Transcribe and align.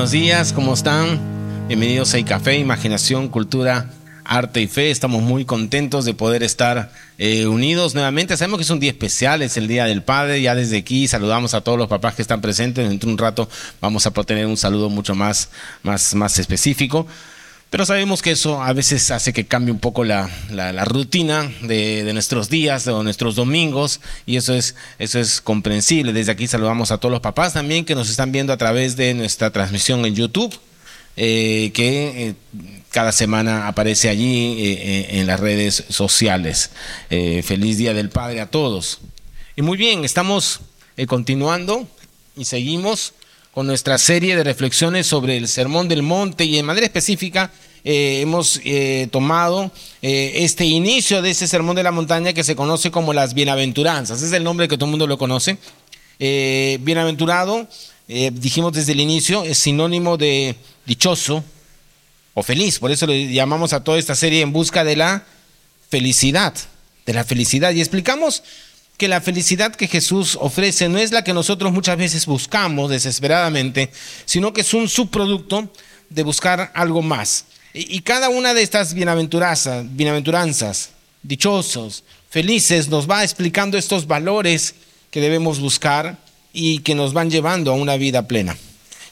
buenos 0.00 0.12
días, 0.12 0.54
¿cómo 0.54 0.72
están? 0.72 1.20
Bienvenidos 1.68 2.14
a 2.14 2.24
Café, 2.24 2.56
Imaginación, 2.56 3.28
Cultura, 3.28 3.90
Arte 4.24 4.62
y 4.62 4.66
Fe. 4.66 4.90
Estamos 4.90 5.20
muy 5.20 5.44
contentos 5.44 6.06
de 6.06 6.14
poder 6.14 6.42
estar 6.42 6.90
eh, 7.18 7.46
unidos 7.46 7.94
nuevamente. 7.94 8.34
Sabemos 8.38 8.56
que 8.56 8.62
es 8.62 8.70
un 8.70 8.80
día 8.80 8.92
especial, 8.92 9.42
es 9.42 9.58
el 9.58 9.68
Día 9.68 9.84
del 9.84 10.02
Padre. 10.02 10.40
Ya 10.40 10.54
desde 10.54 10.78
aquí 10.78 11.06
saludamos 11.06 11.52
a 11.52 11.60
todos 11.60 11.76
los 11.76 11.86
papás 11.86 12.14
que 12.14 12.22
están 12.22 12.40
presentes. 12.40 12.88
Dentro 12.88 13.08
de 13.08 13.12
un 13.12 13.18
rato 13.18 13.46
vamos 13.82 14.06
a 14.06 14.10
tener 14.10 14.46
un 14.46 14.56
saludo 14.56 14.88
mucho 14.88 15.14
más, 15.14 15.50
más, 15.82 16.14
más 16.14 16.38
específico. 16.38 17.06
Pero 17.70 17.86
sabemos 17.86 18.20
que 18.20 18.32
eso 18.32 18.60
a 18.60 18.72
veces 18.72 19.12
hace 19.12 19.32
que 19.32 19.46
cambie 19.46 19.70
un 19.72 19.78
poco 19.78 20.02
la, 20.02 20.28
rutina 20.84 21.48
de, 21.62 22.10
nuestros 22.12 22.50
días 22.50 22.88
o 22.88 23.04
nuestros 23.04 23.36
domingos 23.36 24.00
y 24.26 24.36
eso 24.36 24.54
es, 24.54 24.74
eso 24.98 25.20
es 25.20 25.40
comprensible. 25.40 26.12
Desde 26.12 26.32
aquí 26.32 26.48
saludamos 26.48 26.90
a 26.90 26.98
todos 26.98 27.12
los 27.12 27.20
papás 27.20 27.52
también 27.52 27.84
que 27.84 27.94
nos 27.94 28.10
están 28.10 28.32
viendo 28.32 28.52
a 28.52 28.56
través 28.56 28.96
de 28.96 29.14
nuestra 29.14 29.52
transmisión 29.52 30.04
en 30.04 30.16
YouTube, 30.16 30.52
eh, 31.16 31.70
que 31.72 32.28
eh, 32.28 32.34
cada 32.90 33.12
semana 33.12 33.68
aparece 33.68 34.08
allí 34.08 34.56
eh, 34.58 35.20
en 35.20 35.28
las 35.28 35.38
redes 35.38 35.84
sociales. 35.90 36.72
feliz 37.08 37.78
Día 37.78 37.94
del 37.94 38.10
Padre 38.10 38.40
a 38.40 38.46
todos. 38.50 38.98
Y 39.54 39.62
muy 39.62 39.78
bien, 39.78 40.04
estamos 40.04 40.60
continuando 41.06 41.86
y 42.36 42.46
seguimos 42.46 43.14
con 43.52 43.66
nuestra 43.66 43.98
serie 43.98 44.36
de 44.36 44.44
reflexiones 44.44 45.06
sobre 45.06 45.36
el 45.36 45.48
Sermón 45.48 45.88
del 45.88 46.02
Monte 46.02 46.44
y 46.44 46.58
en 46.58 46.66
manera 46.66 46.86
específica 46.86 47.50
eh, 47.82 48.20
hemos 48.20 48.60
eh, 48.64 49.08
tomado 49.10 49.72
eh, 50.02 50.32
este 50.36 50.66
inicio 50.66 51.20
de 51.22 51.30
ese 51.30 51.48
Sermón 51.48 51.74
de 51.76 51.82
la 51.82 51.90
Montaña 51.90 52.32
que 52.32 52.44
se 52.44 52.54
conoce 52.54 52.90
como 52.90 53.12
las 53.12 53.34
bienaventuranzas. 53.34 54.22
Es 54.22 54.32
el 54.32 54.44
nombre 54.44 54.68
que 54.68 54.76
todo 54.76 54.86
el 54.86 54.90
mundo 54.90 55.06
lo 55.06 55.18
conoce. 55.18 55.58
bienaventurado, 56.18 57.66
dijimos 58.06 58.72
desde 58.72 58.92
el 58.92 59.00
inicio, 59.00 59.44
es 59.44 59.58
sinónimo 59.58 60.16
de 60.16 60.54
dichoso 60.86 61.42
o 62.34 62.42
feliz. 62.42 62.78
Por 62.78 62.90
eso 62.90 63.06
le 63.06 63.32
llamamos 63.32 63.72
a 63.72 63.82
toda 63.82 63.98
esta 63.98 64.14
serie 64.14 64.42
en 64.42 64.52
busca 64.52 64.84
de 64.84 64.96
la 64.96 65.24
felicidad, 65.88 66.54
de 67.06 67.12
la 67.14 67.24
felicidad. 67.24 67.72
Y 67.72 67.80
explicamos 67.80 68.42
que 69.00 69.08
la 69.08 69.22
felicidad 69.22 69.74
que 69.74 69.88
Jesús 69.88 70.36
ofrece 70.38 70.90
no 70.90 70.98
es 70.98 71.10
la 71.10 71.24
que 71.24 71.32
nosotros 71.32 71.72
muchas 71.72 71.96
veces 71.96 72.26
buscamos 72.26 72.90
desesperadamente, 72.90 73.90
sino 74.26 74.52
que 74.52 74.60
es 74.60 74.74
un 74.74 74.90
subproducto 74.90 75.72
de 76.10 76.22
buscar 76.22 76.70
algo 76.74 77.00
más. 77.00 77.46
Y, 77.72 78.02
cada 78.02 78.28
una 78.28 78.52
de 78.52 78.60
estas 78.60 78.92
bienaventuranzas, 78.92 79.86
bienaventuranzas, 79.96 80.90
dichosos, 81.22 82.04
felices, 82.28 82.88
nos 82.88 83.08
va 83.08 83.24
explicando 83.24 83.78
estos 83.78 84.06
valores 84.06 84.74
que 85.10 85.22
debemos 85.22 85.60
buscar 85.60 86.18
y 86.52 86.80
que 86.80 86.94
nos 86.94 87.14
van 87.14 87.30
llevando 87.30 87.70
a 87.70 87.76
una 87.76 87.96
vida 87.96 88.28
plena. 88.28 88.54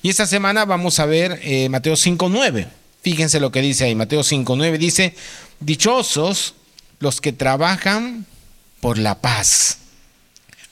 Y 0.03 0.11
esta 0.11 0.27
semana 0.27 0.67
vamos 0.67 1.01
a 1.01 1.07
ver 1.07 1.41
eh, 1.43 1.71
Mateo 1.71 1.95
5.9. 1.95 2.67
Fíjense 3.01 3.41
lo 3.41 3.51
que 3.51 3.63
dice 3.63 3.85
ahí. 3.85 3.95
Mateo 3.95 4.21
5.9 4.21 4.77
dice, 4.77 5.15
dichosos 5.61 6.53
los 7.01 7.23
que 7.23 7.33
trabajan 7.33 8.27
por 8.81 8.99
la 8.99 9.21
paz, 9.21 9.79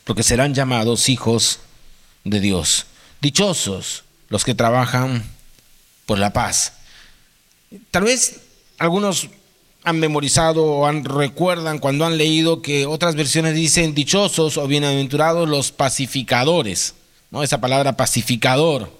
porque 0.04 0.22
serán 0.22 0.54
llamados 0.54 1.08
hijos 1.08 1.60
de 2.24 2.40
Dios. 2.40 2.86
Dichosos 3.20 4.04
los 4.28 4.44
que 4.44 4.54
trabajan 4.54 5.24
por 6.04 6.18
la 6.18 6.32
paz. 6.32 6.72
Tal 7.90 8.04
vez 8.04 8.40
algunos 8.78 9.28
han 9.84 10.00
memorizado 10.00 10.64
o 10.64 10.86
han, 10.86 11.04
recuerdan 11.04 11.78
cuando 11.78 12.04
han 12.04 12.18
leído 12.18 12.60
que 12.60 12.86
otras 12.86 13.14
versiones 13.14 13.54
dicen 13.54 13.94
dichosos 13.94 14.56
o 14.56 14.66
bienaventurados 14.66 15.48
los 15.48 15.70
pacificadores, 15.70 16.94
¿no? 17.30 17.42
Esa 17.44 17.60
palabra 17.60 17.96
pacificador. 17.96 18.92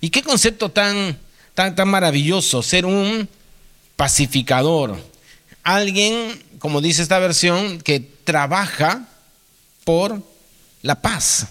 ¿Y 0.00 0.10
qué 0.10 0.22
concepto 0.22 0.68
tan, 0.68 1.16
tan, 1.54 1.76
tan 1.76 1.88
maravilloso 1.88 2.60
ser 2.62 2.86
un 2.86 3.28
pacificador? 3.94 4.98
Alguien, 5.62 6.42
como 6.62 6.80
dice 6.80 7.02
esta 7.02 7.18
versión, 7.18 7.80
que 7.80 7.98
trabaja 7.98 9.08
por 9.82 10.22
la 10.82 11.02
paz. 11.02 11.48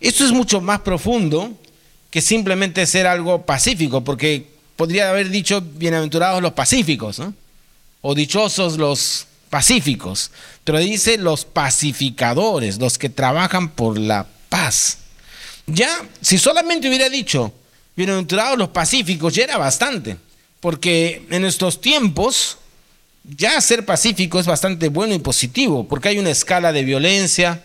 Esto 0.00 0.22
es 0.22 0.32
mucho 0.32 0.60
más 0.60 0.80
profundo 0.80 1.56
que 2.10 2.20
simplemente 2.20 2.84
ser 2.86 3.06
algo 3.06 3.46
pacífico, 3.46 4.04
porque 4.04 4.46
podría 4.76 5.08
haber 5.08 5.30
dicho 5.30 5.62
bienaventurados 5.62 6.42
los 6.42 6.52
pacíficos, 6.52 7.18
¿no? 7.18 7.32
o 8.02 8.14
dichosos 8.14 8.76
los 8.76 9.26
pacíficos, 9.48 10.30
pero 10.62 10.78
dice 10.78 11.16
los 11.16 11.46
pacificadores, 11.46 12.78
los 12.78 12.98
que 12.98 13.08
trabajan 13.08 13.70
por 13.70 13.98
la 13.98 14.26
paz. 14.50 14.98
Ya, 15.66 16.06
si 16.20 16.36
solamente 16.36 16.86
hubiera 16.86 17.08
dicho 17.08 17.50
bienaventurados 17.96 18.58
los 18.58 18.68
pacíficos, 18.68 19.34
ya 19.34 19.44
era 19.44 19.56
bastante, 19.56 20.18
porque 20.60 21.26
en 21.30 21.40
nuestros 21.40 21.80
tiempos 21.80 22.58
ya 23.36 23.60
ser 23.60 23.84
pacífico 23.84 24.40
es 24.40 24.46
bastante 24.46 24.88
bueno 24.88 25.14
y 25.14 25.18
positivo, 25.18 25.86
porque 25.86 26.08
hay 26.08 26.18
una 26.18 26.30
escala 26.30 26.72
de 26.72 26.84
violencia 26.84 27.62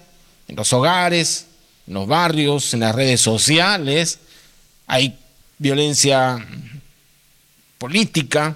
en 0.48 0.56
los 0.56 0.74
hogares, 0.74 1.46
en 1.88 1.94
los 1.94 2.08
barrios, 2.08 2.74
en 2.74 2.82
las 2.82 2.96
redes 2.96 3.22
sociales, 3.22 4.20
hay 4.88 5.18
violencia 5.58 6.46
política, 7.78 8.56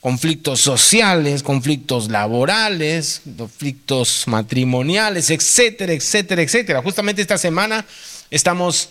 conflictos 0.00 0.60
sociales, 0.60 1.42
conflictos 1.42 2.10
laborales, 2.10 3.22
conflictos 3.36 4.24
matrimoniales, 4.26 5.30
etcétera, 5.30 5.92
etcétera, 5.92 6.42
etcétera. 6.42 6.82
Justamente 6.82 7.22
esta 7.22 7.38
semana 7.38 7.84
estamos 8.30 8.90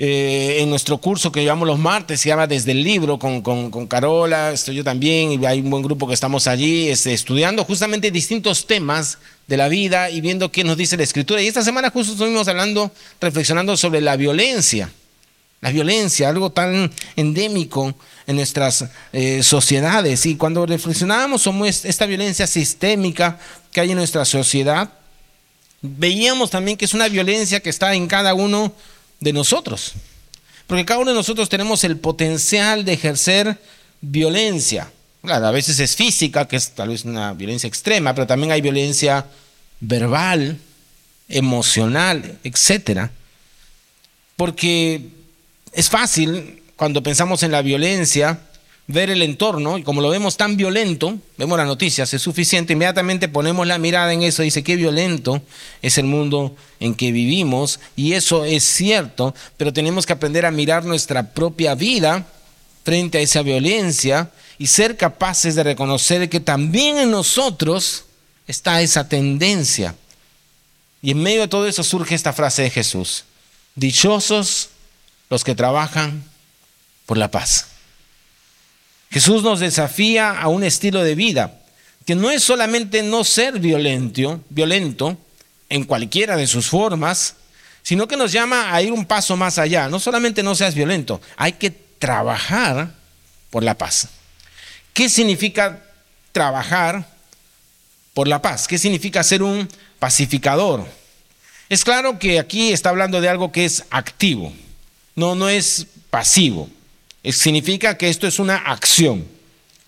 eh, 0.00 0.58
en 0.60 0.70
nuestro 0.70 0.98
curso 0.98 1.32
que 1.32 1.42
llevamos 1.42 1.66
los 1.66 1.80
martes, 1.80 2.20
se 2.20 2.28
llama 2.28 2.46
Desde 2.46 2.70
el 2.70 2.84
Libro, 2.84 3.18
con, 3.18 3.42
con, 3.42 3.86
Carola, 3.88 4.52
estoy 4.52 4.76
yo 4.76 4.84
también, 4.84 5.32
y 5.32 5.44
hay 5.44 5.60
un 5.60 5.70
buen 5.70 5.82
grupo 5.82 6.06
que 6.06 6.14
estamos 6.14 6.46
allí 6.46 6.88
este, 6.88 7.12
estudiando 7.12 7.64
justamente 7.64 8.12
distintos 8.12 8.64
temas 8.68 9.18
de 9.48 9.56
la 9.56 9.66
vida 9.66 10.08
y 10.08 10.20
viendo 10.20 10.52
qué 10.52 10.62
nos 10.62 10.76
dice 10.76 10.96
la 10.96 11.02
Escritura. 11.02 11.42
Y 11.42 11.48
esta 11.48 11.64
semana 11.64 11.90
justo 11.90 12.12
estuvimos 12.12 12.46
hablando, 12.46 12.92
reflexionando 13.20 13.76
sobre 13.76 14.00
la 14.00 14.16
violencia. 14.16 14.88
La 15.60 15.72
violencia, 15.72 16.28
algo 16.28 16.50
tan 16.50 16.92
endémico 17.16 17.92
en 18.28 18.36
nuestras 18.36 18.84
eh, 19.12 19.42
sociedades. 19.42 20.24
Y 20.26 20.36
cuando 20.36 20.64
reflexionábamos 20.64 21.42
sobre 21.42 21.70
esta 21.70 22.06
violencia 22.06 22.46
sistémica 22.46 23.40
que 23.72 23.80
hay 23.80 23.90
en 23.90 23.96
nuestra 23.96 24.24
sociedad, 24.24 24.92
veíamos 25.82 26.50
también 26.50 26.76
que 26.76 26.84
es 26.84 26.94
una 26.94 27.08
violencia 27.08 27.58
que 27.58 27.70
está 27.70 27.94
en 27.94 28.06
cada 28.06 28.34
uno 28.34 28.72
de 29.20 29.32
nosotros. 29.32 29.92
Porque 30.66 30.84
cada 30.84 31.00
uno 31.00 31.10
de 31.10 31.16
nosotros 31.16 31.48
tenemos 31.48 31.84
el 31.84 31.96
potencial 31.96 32.84
de 32.84 32.92
ejercer 32.92 33.58
violencia. 34.00 34.90
A 35.22 35.50
veces 35.50 35.80
es 35.80 35.96
física, 35.96 36.46
que 36.46 36.56
es 36.56 36.70
tal 36.72 36.90
vez 36.90 37.04
una 37.04 37.32
violencia 37.32 37.66
extrema, 37.66 38.14
pero 38.14 38.26
también 38.26 38.52
hay 38.52 38.60
violencia 38.60 39.26
verbal, 39.80 40.58
emocional, 41.28 42.38
etcétera. 42.44 43.10
Porque 44.36 45.08
es 45.72 45.88
fácil 45.88 46.62
cuando 46.76 47.02
pensamos 47.02 47.42
en 47.42 47.50
la 47.50 47.62
violencia, 47.62 48.40
ver 48.88 49.10
el 49.10 49.20
entorno, 49.20 49.76
y 49.76 49.82
como 49.82 50.00
lo 50.00 50.08
vemos 50.08 50.38
tan 50.38 50.56
violento, 50.56 51.18
vemos 51.36 51.58
las 51.58 51.66
noticias, 51.66 52.12
es 52.14 52.22
suficiente, 52.22 52.72
inmediatamente 52.72 53.28
ponemos 53.28 53.66
la 53.66 53.76
mirada 53.76 54.14
en 54.14 54.22
eso, 54.22 54.42
dice, 54.42 54.64
qué 54.64 54.76
violento 54.76 55.42
es 55.82 55.98
el 55.98 56.06
mundo 56.06 56.56
en 56.80 56.94
que 56.94 57.12
vivimos, 57.12 57.80
y 57.96 58.14
eso 58.14 58.46
es 58.46 58.64
cierto, 58.64 59.34
pero 59.58 59.74
tenemos 59.74 60.06
que 60.06 60.14
aprender 60.14 60.46
a 60.46 60.50
mirar 60.50 60.86
nuestra 60.86 61.34
propia 61.34 61.74
vida 61.74 62.26
frente 62.82 63.18
a 63.18 63.20
esa 63.20 63.42
violencia 63.42 64.30
y 64.56 64.68
ser 64.68 64.96
capaces 64.96 65.54
de 65.54 65.64
reconocer 65.64 66.30
que 66.30 66.40
también 66.40 66.96
en 66.96 67.10
nosotros 67.10 68.06
está 68.46 68.80
esa 68.80 69.06
tendencia. 69.06 69.94
Y 71.02 71.10
en 71.10 71.22
medio 71.22 71.42
de 71.42 71.48
todo 71.48 71.68
eso 71.68 71.84
surge 71.84 72.14
esta 72.14 72.32
frase 72.32 72.62
de 72.62 72.70
Jesús, 72.70 73.24
dichosos 73.74 74.70
los 75.28 75.44
que 75.44 75.54
trabajan 75.54 76.24
por 77.04 77.18
la 77.18 77.30
paz. 77.30 77.77
Jesús 79.10 79.42
nos 79.42 79.60
desafía 79.60 80.38
a 80.38 80.48
un 80.48 80.64
estilo 80.64 81.02
de 81.02 81.14
vida 81.14 81.58
que 82.04 82.14
no 82.14 82.30
es 82.30 82.42
solamente 82.42 83.02
no 83.02 83.24
ser 83.24 83.58
violento, 83.58 84.40
violento 84.48 85.18
en 85.68 85.84
cualquiera 85.84 86.36
de 86.36 86.46
sus 86.46 86.66
formas, 86.66 87.36
sino 87.82 88.08
que 88.08 88.16
nos 88.16 88.32
llama 88.32 88.74
a 88.74 88.80
ir 88.80 88.92
un 88.92 89.04
paso 89.04 89.36
más 89.36 89.58
allá. 89.58 89.88
No 89.88 90.00
solamente 90.00 90.42
no 90.42 90.54
seas 90.54 90.74
violento, 90.74 91.20
hay 91.36 91.52
que 91.52 91.70
trabajar 91.70 92.94
por 93.50 93.62
la 93.62 93.76
paz. 93.76 94.08
¿Qué 94.94 95.08
significa 95.08 95.82
trabajar 96.32 97.06
por 98.14 98.26
la 98.26 98.40
paz? 98.40 98.66
¿Qué 98.66 98.78
significa 98.78 99.22
ser 99.22 99.42
un 99.42 99.68
pacificador? 99.98 100.86
Es 101.68 101.84
claro 101.84 102.18
que 102.18 102.38
aquí 102.38 102.72
está 102.72 102.88
hablando 102.88 103.20
de 103.20 103.28
algo 103.28 103.52
que 103.52 103.66
es 103.66 103.84
activo, 103.90 104.52
no, 105.14 105.34
no 105.34 105.48
es 105.48 105.86
pasivo. 106.08 106.70
Significa 107.24 107.96
que 107.98 108.08
esto 108.08 108.26
es 108.26 108.38
una 108.38 108.56
acción, 108.56 109.26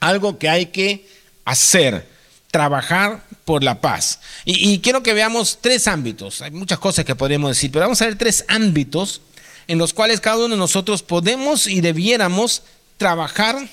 algo 0.00 0.38
que 0.38 0.48
hay 0.48 0.66
que 0.66 1.06
hacer, 1.44 2.06
trabajar 2.50 3.22
por 3.44 3.62
la 3.62 3.80
paz. 3.80 4.20
Y, 4.44 4.78
quiero 4.80 5.02
que 5.02 5.14
veamos 5.14 5.58
tres 5.60 5.86
ámbitos. 5.88 6.42
Hay 6.42 6.50
muchas 6.50 6.78
cosas 6.78 7.04
que 7.04 7.14
podríamos 7.14 7.50
decir, 7.50 7.70
pero 7.70 7.84
vamos 7.84 8.02
a 8.02 8.06
ver 8.06 8.16
tres 8.16 8.44
ámbitos 8.48 9.20
en 9.68 9.78
los 9.78 9.94
cuales 9.94 10.20
cada 10.20 10.36
uno 10.36 10.48
de 10.48 10.56
nosotros 10.56 11.02
podemos 11.02 11.66
y 11.66 11.80
debiéramos 11.80 12.62
trabajar 12.96 13.68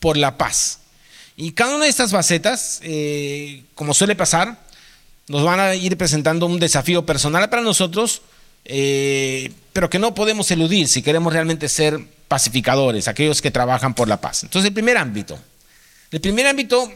por 0.00 0.16
la 0.16 0.36
paz. 0.36 0.80
Y 1.36 1.52
cada 1.52 1.76
una 1.76 1.84
de 1.84 1.90
estas 1.90 2.10
facetas, 2.10 2.80
eh, 2.82 3.62
como 3.74 3.94
suele 3.94 4.16
pasar, 4.16 4.58
nos 5.28 5.44
van 5.44 5.60
a 5.60 5.74
ir 5.74 5.96
presentando 5.96 6.46
un 6.46 6.58
desafío 6.58 7.04
personal 7.06 7.48
para 7.50 7.62
nosotros, 7.62 8.22
eh, 8.64 9.52
pero 9.72 9.90
que 9.90 9.98
no 9.98 10.14
podemos 10.14 10.50
eludir 10.50 10.88
si 10.88 11.02
queremos 11.02 11.32
realmente 11.32 11.68
ser 11.68 12.00
pacificadores, 12.28 13.08
aquellos 13.08 13.40
que 13.40 13.50
trabajan 13.50 13.94
por 13.94 14.08
la 14.08 14.20
paz. 14.20 14.42
Entonces, 14.42 14.68
el 14.68 14.74
primer 14.74 14.96
ámbito. 14.96 15.38
El 16.10 16.20
primer 16.20 16.46
ámbito 16.46 16.90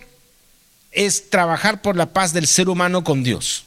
es 0.92 1.30
trabajar 1.30 1.82
por 1.82 1.96
la 1.96 2.06
paz 2.06 2.32
del 2.32 2.46
ser 2.46 2.68
humano 2.68 3.04
con 3.04 3.22
Dios. 3.22 3.64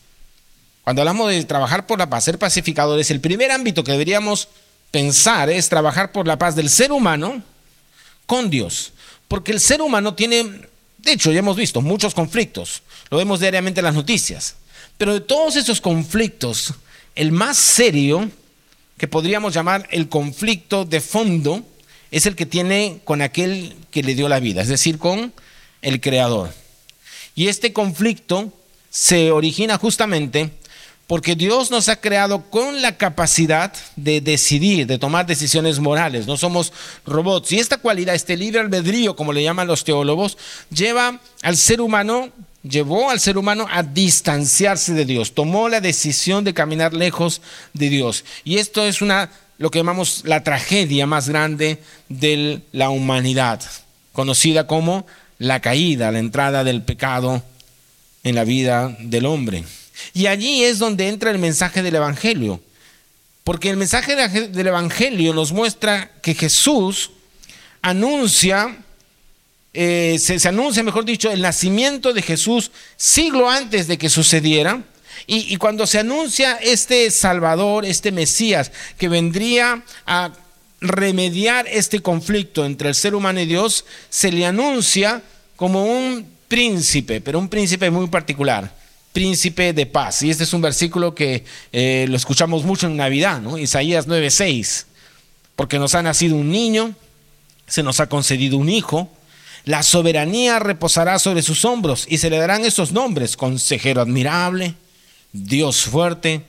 Cuando 0.84 1.02
hablamos 1.02 1.32
de 1.32 1.44
trabajar 1.46 1.88
por 1.88 2.00
la 2.00 2.10
paz, 2.10 2.26
ser 2.26 2.38
pacificadores, 2.38 3.10
el 3.12 3.22
primer 3.22 3.52
ámbito 3.52 3.84
que 3.84 3.94
deberíamos 3.94 4.50
pensar 4.92 5.50
es 5.50 5.70
trabajar 5.70 6.12
por 6.12 6.28
la 6.28 6.38
paz 6.38 6.56
del 6.56 6.70
ser 6.70 6.92
humano 6.92 7.42
con 8.26 8.50
Dios. 8.50 8.92
Porque 9.28 9.52
el 9.52 9.60
ser 9.60 9.82
humano 9.82 10.14
tiene, 10.14 10.44
de 10.98 11.12
hecho, 11.12 11.32
ya 11.32 11.40
hemos 11.40 11.56
visto 11.56 11.82
muchos 11.82 12.14
conflictos, 12.14 12.84
lo 13.10 13.18
vemos 13.18 13.40
diariamente 13.40 13.80
en 13.80 13.86
las 13.86 13.96
noticias. 13.96 14.56
Pero 14.98 15.14
de 15.14 15.22
todos 15.22 15.56
esos 15.56 15.82
conflictos, 15.82 16.74
el 17.16 17.32
más 17.32 17.58
serio, 17.58 18.30
que 18.98 19.08
podríamos 19.08 19.54
llamar 19.54 19.88
el 19.92 20.10
conflicto 20.10 20.86
de 20.86 21.02
fondo, 21.02 21.64
es 22.12 22.26
el 22.26 22.36
que 22.36 22.46
tiene 22.46 23.00
con 23.04 23.22
aquel 23.22 23.76
que 23.92 24.04
le 24.04 24.16
dio 24.16 24.30
la 24.30 24.40
vida, 24.40 24.62
es 24.62 24.68
decir, 24.68 25.00
con 25.00 25.34
el 25.82 26.00
Creador. 26.00 26.54
Y 27.36 27.48
este 27.48 27.74
conflicto 27.74 28.54
se 28.90 29.32
origina 29.32 29.78
justamente 29.78 30.52
porque 31.08 31.36
Dios 31.36 31.70
nos 31.70 31.90
ha 31.90 31.98
creado 31.98 32.50
con 32.50 32.82
la 32.82 32.98
capacidad 32.98 33.74
de 33.96 34.22
decidir, 34.22 34.88
de 34.88 34.98
tomar 34.98 35.26
decisiones 35.26 35.80
morales. 35.80 36.28
No 36.28 36.38
somos 36.38 36.72
robots. 37.06 37.52
Y 37.52 37.60
esta 37.60 37.78
cualidad, 37.78 38.16
este 38.16 38.38
libre 38.38 38.62
albedrío, 38.62 39.16
como 39.16 39.34
le 39.34 39.44
llaman 39.44 39.68
los 39.68 39.84
teólogos, 39.84 40.38
lleva 40.70 41.20
al 41.42 41.58
ser 41.58 41.82
humano, 41.82 42.30
llevó 42.64 43.10
al 43.10 43.20
ser 43.20 43.38
humano 43.38 43.68
a 43.70 43.84
distanciarse 43.84 44.94
de 44.94 45.06
Dios. 45.06 45.34
Tomó 45.34 45.70
la 45.70 45.82
decisión 45.82 46.44
de 46.44 46.54
caminar 46.54 46.94
lejos 46.94 47.42
de 47.74 47.90
Dios. 47.90 48.26
Y 48.44 48.58
esto 48.58 48.84
es 48.86 49.02
una, 49.02 49.30
lo 49.58 49.70
que 49.70 49.80
llamamos 49.80 50.24
la 50.26 50.44
tragedia 50.44 51.06
más 51.06 51.30
grande 51.30 51.80
de 52.10 52.62
la 52.72 52.90
humanidad, 52.90 53.62
conocida 54.14 54.68
como 54.68 55.06
la 55.38 55.60
caída, 55.60 56.12
la 56.12 56.20
entrada 56.20 56.64
del 56.64 56.82
pecado 56.82 57.44
en 58.24 58.36
la 58.36 58.44
vida 58.44 58.96
del 59.00 59.26
hombre. 59.26 59.64
Y 60.14 60.28
allí 60.28 60.64
es 60.64 60.80
donde 60.80 61.10
entra 61.10 61.32
el 61.32 61.40
mensaje 61.40 61.84
del 61.84 61.96
Evangelio. 61.96 62.62
Porque 63.44 63.70
el 63.70 63.78
mensaje 63.78 64.16
del 64.16 64.68
Evangelio 64.68 65.34
nos 65.34 65.52
muestra 65.52 66.10
que 66.22 66.34
Jesús 66.34 67.12
anuncia, 67.82 68.78
eh, 69.74 70.18
se, 70.20 70.48
anuncia, 70.48 70.84
mejor 70.84 71.06
dicho, 71.06 71.32
el 71.32 71.42
nacimiento 71.42 72.14
de 72.14 72.22
Jesús 72.22 72.72
siglo 72.96 73.50
antes 73.50 73.88
de 73.88 73.98
que 73.98 74.10
sucediera. 74.10 74.84
Y, 75.26 75.56
cuando 75.56 75.88
se 75.88 76.00
anuncia 76.00 76.58
este 76.62 77.10
Salvador, 77.10 77.86
este 77.86 78.12
Mesías, 78.12 78.72
que 78.98 79.08
vendría 79.08 79.84
a 80.06 80.34
remediar 80.82 81.66
este 81.68 82.02
conflicto 82.02 82.66
entre 82.66 82.90
el 82.90 82.96
ser 82.96 83.16
humano 83.16 83.40
y 83.40 83.46
Dios, 83.46 83.86
se 84.10 84.34
le 84.34 84.46
anuncia 84.46 85.22
como 85.56 85.86
un 85.86 86.28
príncipe, 86.50 87.22
pero 87.22 87.40
un 87.40 87.48
príncipe 87.48 87.90
muy 87.90 88.08
particular 88.08 88.84
príncipe 89.14 89.74
de 89.74 89.86
paz. 89.86 90.24
Y 90.24 90.32
este 90.32 90.44
es 90.44 90.54
un 90.54 90.62
versículo 90.62 91.16
que 91.16 91.46
eh, 91.72 92.08
lo 92.10 92.18
escuchamos 92.18 92.64
mucho 92.66 92.88
en 92.88 92.98
Navidad, 92.98 93.40
¿no? 93.40 93.58
Isaías 93.58 94.08
9:6. 94.08 94.86
Porque 95.56 95.78
nos 95.78 95.94
ha 95.94 96.02
nacido 96.02 96.36
un 96.36 96.50
niño, 96.50 96.96
se 97.68 97.84
nos 97.84 98.00
ha 98.00 98.10
concedido 98.10 98.58
un 98.58 98.70
hijo, 98.70 99.10
la 99.66 99.82
soberanía 99.84 100.60
reposará 100.60 101.20
sobre 101.20 101.42
sus 101.42 101.64
hombros 101.64 102.06
y 102.10 102.18
se 102.18 102.30
le 102.30 102.38
darán 102.38 102.66
esos 102.66 102.92
nombres, 102.92 103.38
consejero 103.38 104.02
admirable, 104.02 104.76
Dios 105.32 105.84
fuerte, 105.84 106.46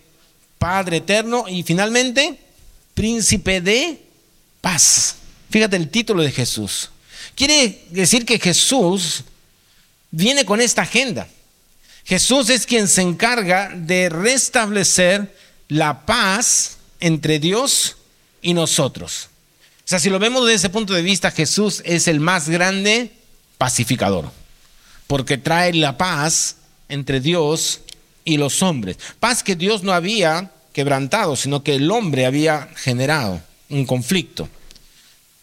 Padre 0.59 0.99
eterno 0.99 1.45
y 1.49 1.63
finalmente 1.63 2.39
príncipe 2.95 3.61
de 3.61 4.03
paz. 4.61 5.17
Fíjate 5.51 5.77
el 5.77 5.91
título 5.91 6.23
de 6.23 6.33
Jesús. 6.33 6.91
Quiere 7.35 7.85
decir 7.91 8.25
que 8.25 8.39
Jesús 8.39 9.25
viene 10.11 10.45
con 10.45 10.61
esta 10.61 10.83
agenda. 10.83 11.29
Jesús 12.05 12.51
es 12.51 12.67
quien 12.67 12.89
se 12.89 13.03
encarga 13.03 13.71
de 13.75 14.09
restablecer 14.09 15.35
la 15.69 16.05
paz 16.05 16.79
entre 17.01 17.39
Dios 17.39 17.97
y 18.43 18.55
nosotros. 18.55 19.29
O 19.85 19.89
sea, 19.89 19.99
si 19.99 20.09
lo 20.09 20.19
vemos 20.19 20.45
desde 20.45 20.57
ese 20.57 20.71
punto 20.71 20.95
de 20.95 21.03
vista, 21.03 21.31
Jesús 21.31 21.83
es 21.85 22.09
el 22.09 22.19
más 22.19 22.49
grande 22.49 23.13
pacificador, 23.59 24.31
porque 25.07 25.37
trae 25.37 25.75
la 25.75 25.99
paz 25.99 26.57
entre 26.89 27.21
Dios 27.21 27.81
y 28.25 28.39
los 28.39 28.63
hombres. 28.63 28.97
Paz 29.21 29.43
que 29.43 29.57
Dios 29.57 29.83
no 29.83 29.93
había 29.93 30.53
quebrantado, 30.73 31.37
sino 31.37 31.63
que 31.63 31.75
el 31.75 31.91
hombre 31.91 32.25
había 32.25 32.69
generado 32.77 33.43
un 33.69 33.85
conflicto. 33.85 34.49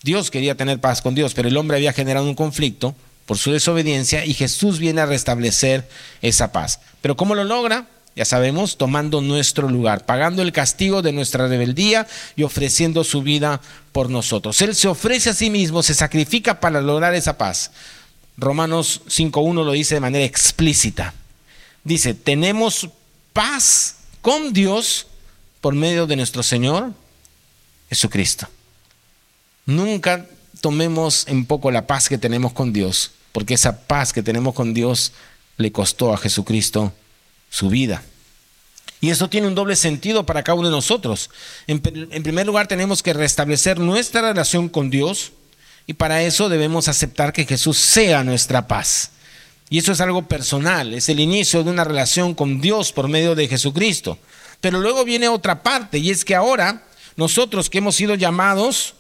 Dios 0.01 0.31
quería 0.31 0.55
tener 0.55 0.79
paz 0.79 1.03
con 1.03 1.13
Dios, 1.13 1.35
pero 1.35 1.47
el 1.47 1.57
hombre 1.57 1.77
había 1.77 1.93
generado 1.93 2.25
un 2.25 2.35
conflicto 2.35 2.95
por 3.27 3.37
su 3.37 3.51
desobediencia 3.51 4.25
y 4.25 4.33
Jesús 4.33 4.79
viene 4.79 5.01
a 5.01 5.05
restablecer 5.05 5.87
esa 6.23 6.51
paz. 6.51 6.79
Pero 7.01 7.15
¿cómo 7.15 7.35
lo 7.35 7.43
logra? 7.43 7.87
Ya 8.15 8.25
sabemos, 8.25 8.77
tomando 8.77 9.21
nuestro 9.21 9.69
lugar, 9.69 10.05
pagando 10.05 10.41
el 10.41 10.51
castigo 10.51 11.01
de 11.01 11.13
nuestra 11.13 11.47
rebeldía 11.47 12.07
y 12.35 12.43
ofreciendo 12.43 13.03
su 13.03 13.21
vida 13.21 13.61
por 13.91 14.09
nosotros. 14.09 14.61
Él 14.61 14.75
se 14.75 14.89
ofrece 14.89 15.29
a 15.29 15.33
sí 15.33 15.49
mismo, 15.49 15.81
se 15.81 15.93
sacrifica 15.93 16.59
para 16.59 16.81
lograr 16.81 17.15
esa 17.15 17.37
paz. 17.37 17.71
Romanos 18.37 19.01
5.1 19.07 19.63
lo 19.63 19.71
dice 19.71 19.95
de 19.95 20.01
manera 20.01 20.25
explícita. 20.25 21.13
Dice, 21.83 22.13
tenemos 22.13 22.89
paz 23.33 23.95
con 24.21 24.51
Dios 24.51 25.07
por 25.61 25.73
medio 25.73 26.05
de 26.05 26.17
nuestro 26.17 26.43
Señor 26.43 26.93
Jesucristo. 27.89 28.47
Nunca 29.65 30.25
tomemos 30.59 31.27
en 31.27 31.45
poco 31.45 31.71
la 31.71 31.87
paz 31.87 32.09
que 32.09 32.17
tenemos 32.17 32.51
con 32.51 32.73
Dios 32.73 33.11
porque 33.31 33.53
esa 33.53 33.81
paz 33.81 34.13
que 34.13 34.23
tenemos 34.23 34.53
con 34.53 34.73
Dios 34.73 35.13
le 35.57 35.71
costó 35.71 36.13
a 36.13 36.17
Jesucristo 36.17 36.93
su 37.51 37.69
vida. 37.69 38.01
Y 39.01 39.09
eso 39.09 39.29
tiene 39.29 39.47
un 39.47 39.55
doble 39.55 39.75
sentido 39.75 40.25
para 40.25 40.43
cada 40.43 40.57
uno 40.57 40.69
de 40.69 40.75
nosotros. 40.75 41.29
En, 41.67 41.81
primer 41.81 42.47
lugar, 42.47 42.67
tenemos 42.67 43.03
que 43.03 43.13
restablecer 43.13 43.79
nuestra 43.79 44.21
relación 44.21 44.69
con 44.69 44.89
Dios 44.89 45.33
y 45.87 45.93
para 45.93 46.21
eso 46.21 46.49
debemos 46.49 46.87
aceptar 46.87 47.33
que 47.33 47.45
Jesús 47.45 47.77
sea 47.77 48.23
nuestra 48.23 48.67
paz. 48.67 49.11
Y 49.69 49.79
eso 49.79 49.91
es 49.91 50.01
algo 50.01 50.27
personal, 50.27 50.93
es 50.93 51.09
el 51.09 51.19
inicio 51.19 51.63
de 51.63 51.71
una 51.71 51.83
relación 51.83 52.35
con 52.35 52.61
Dios 52.61 52.91
por 52.91 53.07
medio 53.07 53.35
de 53.35 53.47
Jesucristo. 53.47 54.19
Pero 54.59 54.79
luego 54.79 55.03
viene 55.03 55.27
otra 55.27 55.63
parte 55.63 55.97
y 55.97 56.11
es 56.11 56.23
que 56.23 56.35
ahora 56.35 56.83
nosotros 57.15 57.69
que 57.69 57.79
hemos 57.79 57.95
sido 57.95 58.13
llamados 58.15 58.95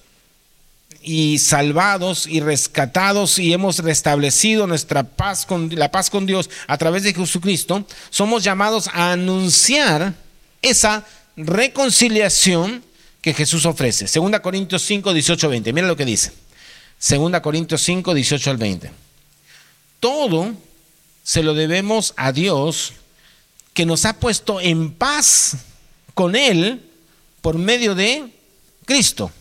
y 1.01 1.39
salvados 1.39 2.27
y 2.27 2.39
rescatados 2.39 3.39
y 3.39 3.53
hemos 3.53 3.79
restablecido 3.79 4.67
nuestra 4.67 5.03
paz 5.03 5.45
con 5.45 5.69
la 5.75 5.91
paz 5.91 6.09
con 6.09 6.25
Dios 6.25 6.49
a 6.67 6.77
través 6.77 7.03
de 7.03 7.13
Jesucristo, 7.13 7.85
somos 8.09 8.43
llamados 8.43 8.87
a 8.93 9.11
anunciar 9.11 10.13
esa 10.61 11.05
reconciliación 11.35 12.83
que 13.21 13.33
Jesús 13.33 13.65
ofrece. 13.65 14.07
Segunda 14.07 14.41
Corintios 14.41 14.81
5, 14.83 15.13
18, 15.13 15.49
20. 15.49 15.73
Mira 15.73 15.87
lo 15.87 15.95
que 15.95 16.05
dice. 16.05 16.31
Segunda 16.97 17.41
Corintios 17.41 17.81
5, 17.81 18.13
18 18.13 18.49
al 18.49 18.57
20. 18.57 18.91
Todo 19.99 20.53
se 21.23 21.43
lo 21.43 21.53
debemos 21.53 22.13
a 22.17 22.31
Dios 22.31 22.93
que 23.73 23.85
nos 23.85 24.05
ha 24.05 24.19
puesto 24.19 24.59
en 24.59 24.91
paz 24.91 25.57
con 26.13 26.35
Él 26.35 26.81
por 27.41 27.57
medio 27.57 27.95
de 27.95 28.31
Cristo 28.85 29.31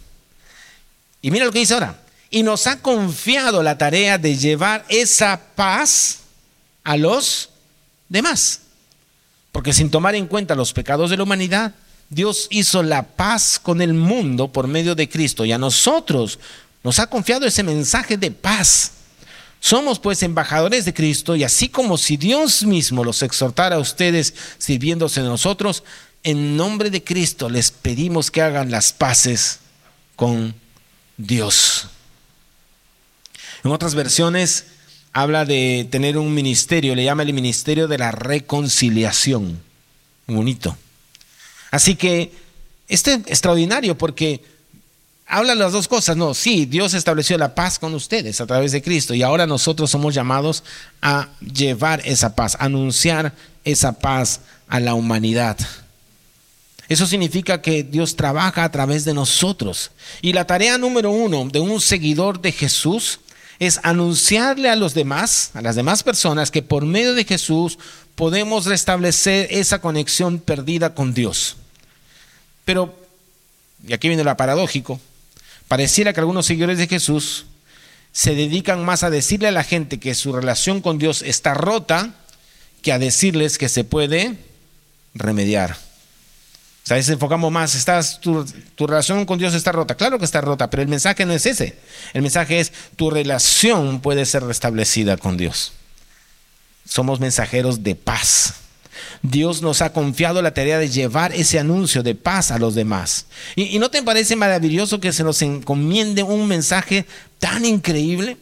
y 1.23 1.31
mira 1.31 1.45
lo 1.45 1.53
que 1.53 1.59
dice 1.61 1.75
ahora. 1.75 2.01
Y 2.31 2.43
nos 2.43 2.67
ha 2.67 2.81
confiado 2.81 3.63
la 3.63 3.77
tarea 3.77 4.19
de 4.19 4.37
llevar 4.37 4.85
esa 4.89 5.41
paz 5.55 6.21
a 6.85 6.97
los 6.97 7.51
demás. 8.09 8.61
Porque 9.53 9.73
sin 9.73 9.91
tomar 9.91 10.15
en 10.15 10.27
cuenta 10.27 10.55
los 10.55 10.73
pecados 10.73 11.11
de 11.11 11.17
la 11.17 11.25
humanidad, 11.25 11.75
Dios 12.09 12.47
hizo 12.51 12.83
la 12.83 13.03
paz 13.03 13.59
con 13.61 13.83
el 13.83 13.95
mundo 13.95 14.49
por 14.49 14.69
medio 14.69 14.95
de 14.95 15.09
Cristo. 15.09 15.45
Y 15.45 15.53
a 15.53 15.59
nosotros 15.59 16.39
nos 16.83 16.99
ha 16.99 17.09
confiado 17.09 17.47
ese 17.47 17.63
mensaje 17.63 18.17
de 18.17 18.31
paz. 18.31 18.93
Somos 19.61 19.99
pues 19.99 20.23
embajadores 20.23 20.85
de 20.85 20.95
Cristo 20.95 21.37
y 21.37 21.45
así 21.45 21.69
como 21.69 21.99
si 21.99 22.17
Dios 22.17 22.63
mismo 22.63 23.05
los 23.05 23.23
exhortara 23.23 23.77
a 23.77 23.81
ustedes 23.81 24.35
sirviéndose 24.57 25.21
de 25.21 25.29
nosotros, 25.29 25.85
en 26.23 26.57
nombre 26.57 26.91
de 26.91 27.05
Cristo 27.05 27.51
les 27.51 27.71
pedimos 27.71 28.31
que 28.31 28.41
hagan 28.41 28.71
las 28.71 28.93
paces 28.93 29.59
con 30.17 30.55
Dios. 31.27 31.89
En 33.63 33.71
otras 33.71 33.95
versiones 33.95 34.67
habla 35.13 35.45
de 35.45 35.87
tener 35.91 36.17
un 36.17 36.33
ministerio, 36.33 36.95
le 36.95 37.05
llama 37.05 37.23
el 37.23 37.33
ministerio 37.33 37.89
de 37.89 37.99
la 37.99 38.11
reconciliación. 38.11 39.61
Bonito. 40.27 40.77
Así 41.71 41.95
que 41.95 42.33
Esto 42.89 43.11
es 43.11 43.19
extraordinario 43.27 43.97
porque 43.97 44.43
habla 45.27 45.55
las 45.55 45.73
dos 45.73 45.87
cosas. 45.87 46.17
No, 46.17 46.35
sí, 46.35 46.67
Dios 46.67 46.95
estableció 46.95 47.39
la 47.39 47.55
paz 47.55 47.79
con 47.79 47.95
ustedes 47.95 48.41
a 48.41 48.47
través 48.47 48.73
de 48.73 48.83
Cristo 48.83 49.15
y 49.15 49.23
ahora 49.23 49.47
nosotros 49.47 49.91
somos 49.91 50.15
llamados 50.15 50.65
a 51.01 51.29
llevar 51.41 52.03
esa 52.05 52.35
paz, 52.35 52.57
a 52.59 52.65
anunciar 52.65 53.33
esa 53.65 53.93
paz 53.93 54.41
a 54.67 54.81
la 54.81 54.95
humanidad. 54.95 55.57
Eso 56.91 57.07
significa 57.07 57.63
que 57.63 57.85
Dios 57.85 58.17
trabaja 58.17 58.65
a 58.65 58.73
través 58.73 59.05
de 59.05 59.15
nosotros. 59.15 59.93
Y 60.23 60.33
la 60.33 60.49
tarea 60.49 60.77
número 60.77 61.13
uno 61.13 61.49
de 61.49 61.61
un 61.61 61.81
seguidor 61.81 62.41
de 62.41 62.51
Jesús 62.51 63.21
es 63.61 63.79
anunciarle 63.85 64.69
a 64.69 64.75
los 64.75 64.93
demás, 64.93 65.53
a 65.55 65.63
las 65.63 65.77
demás 65.77 66.03
personas, 66.03 66.51
que 66.51 66.63
por 66.63 66.85
medio 66.85 67.15
de 67.15 67.25
Jesús 67.25 67.79
podemos 68.17 68.67
restablecer 68.67 69.47
esa 69.53 69.81
conexión 69.81 70.41
perdida 70.41 70.93
con 70.93 71.15
Dios. 71.15 71.59
Pero, 72.65 72.93
y 73.87 73.93
aquí 73.93 74.09
viene 74.09 74.25
lo 74.25 74.37
paradójico, 74.37 74.99
pareciera 75.69 76.13
que 76.13 76.19
algunos 76.19 76.47
seguidores 76.47 76.79
de 76.79 76.89
Jesús 76.89 77.47
se 78.11 78.35
dedican 78.35 78.85
más 78.85 79.05
a 79.05 79.11
decirle 79.11 79.47
a 79.47 79.53
la 79.53 79.63
gente 79.63 80.01
que 80.01 80.17
su 80.17 80.33
relación 80.33 80.81
con 80.81 80.99
Dios 80.99 81.23
está 81.23 81.55
rota 81.55 82.17
que 82.83 82.93
a 82.93 82.99
decirles 82.99 83.59
que 83.59 83.69
se 83.69 83.85
puede 83.85 84.39
remediar. 85.15 85.90
Sea, 86.91 87.15
enfocamos 87.15 87.53
más, 87.53 87.77
estás, 87.77 88.21
tu, 88.21 88.45
tu, 88.75 88.85
relación 88.85 89.25
con 89.25 89.39
Dios 89.39 89.55
está 89.55 89.71
rota. 89.71 89.95
Claro 89.95 90.19
que 90.19 90.25
está 90.25 90.41
rota, 90.41 90.69
pero 90.71 90.83
el 90.83 90.89
mensaje 90.89 91.25
no 91.25 91.33
es 91.33 91.47
ese. 91.47 91.77
El 92.15 92.23
mensaje 92.23 92.59
es, 92.59 92.73
tu 92.97 93.11
relación 93.11 94.01
puede 94.01 94.27
ser 94.27 94.43
restablecida 94.43 95.17
con 95.17 95.37
Dios. 95.37 95.73
Somos 96.85 97.21
mensajeros 97.21 97.85
de 97.85 97.95
paz. 97.95 98.55
Dios 99.23 99.63
nos 99.63 99.83
ha 99.83 99.93
confiado 99.93 100.43
la 100.43 100.53
tarea 100.53 100.81
de 100.81 100.89
llevar 100.89 101.33
ese 101.33 101.61
anuncio 101.61 102.03
de 102.03 102.17
paz 102.17 102.51
a 102.51 102.59
los 102.59 102.75
demás. 102.75 103.27
¿Y, 103.55 103.77
y 103.77 103.79
no 103.79 103.89
te 103.93 104.03
parece 104.03 104.35
maravilloso 104.35 104.99
que 104.99 105.13
se 105.13 105.23
nos 105.23 105.43
encomiende 105.43 106.25
un 106.25 106.49
mensaje 106.49 107.07
tan 107.39 107.65
increíble? 107.65 108.37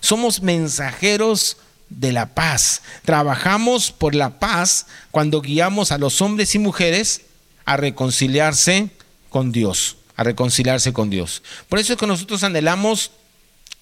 Somos 0.00 0.42
mensajeros 0.42 1.58
de 1.88 2.10
la 2.10 2.34
paz. 2.34 2.82
Trabajamos 3.04 3.92
por 3.92 4.16
la 4.16 4.40
paz 4.40 4.86
cuando 5.12 5.40
guiamos 5.40 5.92
a 5.92 5.98
los 5.98 6.20
hombres 6.20 6.52
y 6.56 6.58
mujeres 6.58 7.20
a 7.66 7.76
reconciliarse 7.76 8.88
con 9.28 9.52
Dios, 9.52 9.96
a 10.16 10.22
reconciliarse 10.22 10.94
con 10.94 11.10
Dios. 11.10 11.42
Por 11.68 11.78
eso 11.78 11.92
es 11.92 11.98
que 11.98 12.06
nosotros 12.06 12.42
anhelamos 12.42 13.10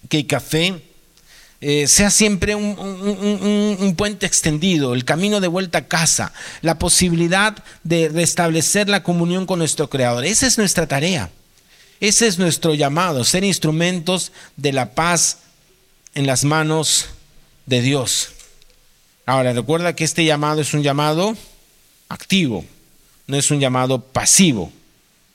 que 0.09 0.19
el 0.19 0.27
café 0.27 0.83
eh, 1.61 1.87
sea 1.87 2.11
siempre 2.11 2.55
un, 2.55 2.77
un, 2.77 3.95
puente 3.97 4.27
extendido, 4.27 4.95
el 4.95 5.05
camino 5.05 5.41
de 5.41 5.49
vuelta 5.49 5.79
a 5.79 5.87
casa, 5.87 6.33
la 6.63 6.79
posibilidad 6.79 7.63
de 7.85 8.09
restablecer 8.09 8.89
la 8.89 9.03
comunión 9.03 9.47
con 9.47 9.61
nuestro 9.61 9.89
Creador. 9.89 10.25
Esa 10.25 10.47
es 10.47 10.59
nuestra 10.59 10.87
tarea, 10.87 11.31
ese 12.01 12.27
es 12.27 12.39
nuestro 12.39 12.75
llamado, 12.75 13.23
ser 13.25 13.45
instrumentos 13.45 14.33
de 14.57 14.73
la 14.73 14.91
paz 14.95 15.39
en 16.15 16.27
las 16.27 16.45
manos 16.45 17.07
de 17.67 17.81
Dios. 17.81 18.31
Ahora, 19.27 19.53
recuerda 19.53 19.95
que 19.95 20.05
este 20.05 20.25
llamado 20.25 20.61
es 20.61 20.75
un 20.75 20.83
llamado 20.83 21.35
activo 22.09 22.65
no 23.27 23.37
es 23.37 23.51
un 23.51 23.61
llamado 23.61 24.01
pasivo. 24.01 24.73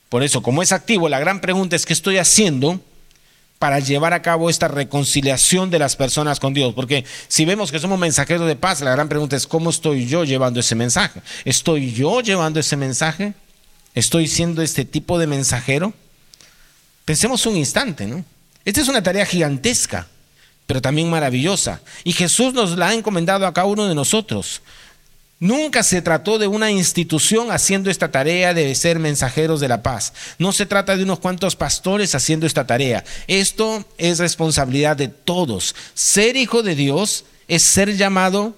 Por 0.09 0.23
eso, 0.23 0.41
como 0.41 0.61
es 0.63 0.71
activo, 0.71 1.09
la 1.09 1.19
gran 1.19 1.41
pregunta 1.41 1.75
es 1.75 1.85
qué 1.85 1.93
estoy 1.93 2.17
haciendo 2.17 2.81
para 3.59 3.79
llevar 3.79 4.13
a 4.13 4.21
cabo 4.21 4.49
esta 4.49 4.69
reconciliación 4.69 5.69
de 5.69 5.79
las 5.79 5.95
personas 5.95 6.39
con 6.39 6.53
Dios. 6.53 6.73
Porque 6.73 7.05
si 7.27 7.45
vemos 7.45 7.71
que 7.71 7.79
somos 7.79 7.99
mensajeros 7.99 8.47
de 8.47 8.55
paz, 8.55 8.81
la 8.81 8.91
gran 8.91 9.09
pregunta 9.09 9.35
es 9.35 9.45
cómo 9.45 9.69
estoy 9.69 10.07
yo 10.07 10.23
llevando 10.23 10.61
ese 10.61 10.75
mensaje. 10.75 11.21
¿Estoy 11.43 11.93
yo 11.93 12.21
llevando 12.21 12.59
ese 12.59 12.77
mensaje? 12.77 13.33
¿Estoy 13.93 14.27
siendo 14.27 14.61
este 14.61 14.85
tipo 14.85 15.19
de 15.19 15.27
mensajero? 15.27 15.93
Pensemos 17.03 17.45
un 17.45 17.57
instante, 17.57 18.07
¿no? 18.07 18.23
Esta 18.63 18.81
es 18.81 18.87
una 18.87 19.03
tarea 19.03 19.25
gigantesca, 19.25 20.07
pero 20.65 20.81
también 20.81 21.09
maravillosa. 21.09 21.81
Y 22.03 22.13
Jesús 22.13 22.53
nos 22.53 22.77
la 22.77 22.89
ha 22.89 22.93
encomendado 22.93 23.45
a 23.45 23.53
cada 23.53 23.67
uno 23.67 23.87
de 23.87 23.95
nosotros. 23.95 24.61
Nunca 25.39 25.83
se 25.83 26.01
trató 26.01 26.37
de 26.37 26.47
una 26.47 26.69
institución 26.69 27.49
haciendo 27.49 27.89
esta 27.89 28.11
tarea 28.11 28.53
de 28.53 28.75
ser 28.75 28.99
mensajeros 28.99 29.61
de 29.61 29.69
la 29.69 29.81
paz. 29.81 30.11
No 30.37 30.51
se 30.51 30.65
trata 30.65 30.97
de 30.97 31.03
unos 31.03 31.19
cuantos 31.19 31.55
pastores 31.55 32.13
haciendo 32.13 32.45
esta 32.45 32.67
tarea. 32.67 33.05
Esto 33.27 33.85
es 33.97 34.19
responsabilidad 34.19 34.97
de 34.97 35.07
todos. 35.07 35.75
Ser 35.93 36.35
hijo 36.35 36.61
de 36.61 36.75
Dios 36.75 37.23
es 37.47 37.63
ser 37.63 37.95
llamado 37.95 38.53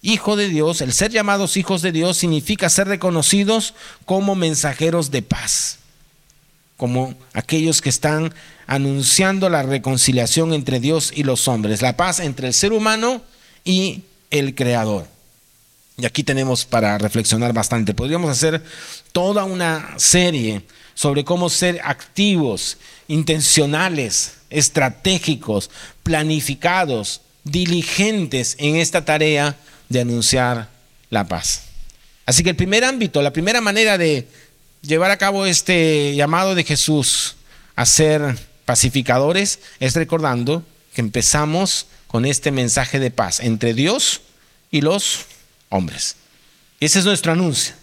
hijo 0.00 0.36
de 0.36 0.48
Dios. 0.48 0.80
El 0.80 0.92
ser 0.92 1.10
llamados 1.10 1.56
hijos 1.56 1.82
de 1.82 1.90
Dios 1.90 2.16
significa 2.16 2.70
ser 2.70 2.86
reconocidos 2.86 3.74
como 4.04 4.36
mensajeros 4.36 5.10
de 5.10 5.22
paz. 5.22 5.78
Como 6.76 7.16
aquellos 7.32 7.82
que 7.82 7.88
están 7.88 8.32
anunciando 8.68 9.50
la 9.50 9.64
reconciliación 9.64 10.54
entre 10.54 10.78
Dios 10.78 11.12
y 11.12 11.24
los 11.24 11.48
hombres. 11.48 11.82
La 11.82 11.96
paz 11.96 12.20
entre 12.20 12.46
el 12.46 12.54
ser 12.54 12.72
humano 12.72 13.22
y 13.64 14.02
el 14.30 14.54
Creador. 14.54 15.08
Y 16.00 16.06
aquí 16.06 16.24
tenemos 16.24 16.64
para 16.64 16.96
reflexionar 16.96 17.52
bastante. 17.52 17.92
Podríamos 17.92 18.30
hacer 18.30 18.62
toda 19.12 19.44
una 19.44 19.94
serie 19.98 20.62
sobre 20.94 21.24
cómo 21.24 21.50
ser 21.50 21.78
activos, 21.84 22.78
intencionales, 23.06 24.36
estratégicos, 24.48 25.70
planificados, 26.02 27.20
diligentes 27.44 28.56
en 28.58 28.76
esta 28.76 29.04
tarea 29.04 29.56
de 29.90 30.00
anunciar 30.00 30.70
la 31.10 31.28
paz. 31.28 31.64
Así 32.24 32.42
que 32.42 32.50
el 32.50 32.56
primer 32.56 32.84
ámbito, 32.84 33.20
la 33.20 33.32
primera 33.32 33.60
manera 33.60 33.98
de 33.98 34.26
llevar 34.80 35.10
a 35.10 35.18
cabo 35.18 35.44
este 35.44 36.14
llamado 36.14 36.54
de 36.54 36.64
Jesús 36.64 37.36
a 37.76 37.84
ser 37.84 38.38
pacificadores 38.64 39.58
es 39.80 39.94
recordando 39.94 40.64
que 40.94 41.02
empezamos 41.02 41.86
con 42.06 42.24
este 42.24 42.52
mensaje 42.52 42.98
de 42.98 43.10
paz 43.10 43.40
entre 43.40 43.74
Dios 43.74 44.22
y 44.70 44.80
los 44.80 45.26
hombres. 45.70 46.16
Ese 46.78 46.98
es 46.98 47.04
nuestro 47.04 47.32
anuncio. 47.32 47.74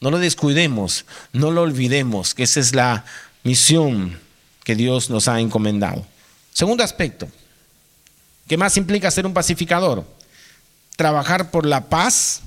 No 0.00 0.10
lo 0.10 0.18
descuidemos, 0.18 1.06
no 1.32 1.50
lo 1.50 1.62
olvidemos, 1.62 2.34
que 2.34 2.42
esa 2.42 2.60
es 2.60 2.74
la 2.74 3.04
misión 3.44 4.20
que 4.62 4.74
Dios 4.74 5.08
nos 5.08 5.26
ha 5.28 5.40
encomendado. 5.40 6.06
Segundo 6.52 6.84
aspecto, 6.84 7.28
¿qué 8.46 8.58
más 8.58 8.76
implica 8.76 9.10
ser 9.10 9.24
un 9.24 9.32
pacificador? 9.32 10.04
Trabajar 10.96 11.50
por 11.50 11.64
la 11.64 11.88
paz 11.88 12.42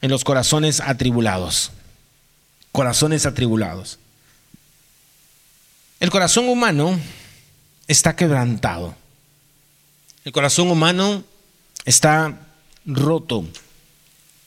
en 0.00 0.10
los 0.10 0.24
corazones 0.24 0.80
atribulados. 0.80 1.70
Corazones 2.72 3.26
atribulados. 3.26 3.98
El 6.00 6.10
corazón 6.10 6.48
humano 6.48 6.98
está 7.86 8.16
quebrantado. 8.16 8.96
El 10.24 10.32
corazón 10.32 10.70
humano 10.70 11.22
está 11.84 12.38
roto 12.84 13.44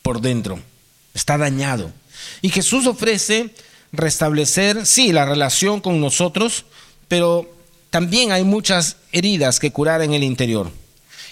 por 0.06 0.22
dentro, 0.22 0.60
está 1.16 1.36
dañado. 1.36 1.92
Y 2.44 2.50
Jesús 2.50 2.86
ofrece 2.86 3.50
restablecer, 3.92 4.86
sí, 4.86 5.12
la 5.12 5.26
relación 5.26 5.82
con 5.82 6.00
nosotros, 6.00 6.66
pero 7.08 7.52
también 7.90 8.32
hay 8.32 8.44
muchas 8.44 8.98
heridas 9.12 9.60
que 9.60 9.72
curar 9.72 10.04
en 10.04 10.14
el 10.14 10.22
interior. 10.22 10.70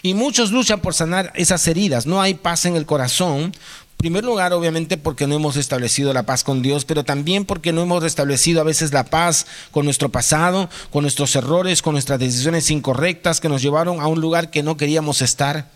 Y 0.01 0.15
muchos 0.15 0.51
luchan 0.51 0.81
por 0.81 0.95
sanar 0.95 1.31
esas 1.35 1.67
heridas. 1.67 2.07
No 2.07 2.19
hay 2.19 2.33
paz 2.33 2.65
en 2.65 2.75
el 2.75 2.87
corazón. 2.87 3.41
En 3.41 3.51
primer 3.97 4.23
lugar, 4.23 4.53
obviamente, 4.53 4.97
porque 4.97 5.27
no 5.27 5.35
hemos 5.35 5.55
establecido 5.55 6.11
la 6.11 6.23
paz 6.23 6.43
con 6.43 6.63
Dios, 6.63 6.83
pero 6.83 7.03
también 7.03 7.45
porque 7.45 7.73
no 7.73 7.83
hemos 7.83 8.01
restablecido 8.01 8.59
a 8.59 8.63
veces 8.63 8.91
la 8.91 9.03
paz 9.03 9.45
con 9.69 9.85
nuestro 9.85 10.09
pasado, 10.09 10.67
con 10.91 11.03
nuestros 11.03 11.35
errores, 11.35 11.83
con 11.83 11.93
nuestras 11.93 12.17
decisiones 12.17 12.71
incorrectas 12.71 13.39
que 13.39 13.49
nos 13.49 13.61
llevaron 13.61 14.01
a 14.01 14.07
un 14.07 14.19
lugar 14.19 14.49
que 14.49 14.63
no 14.63 14.77
queríamos 14.77 15.21
estar. 15.21 15.69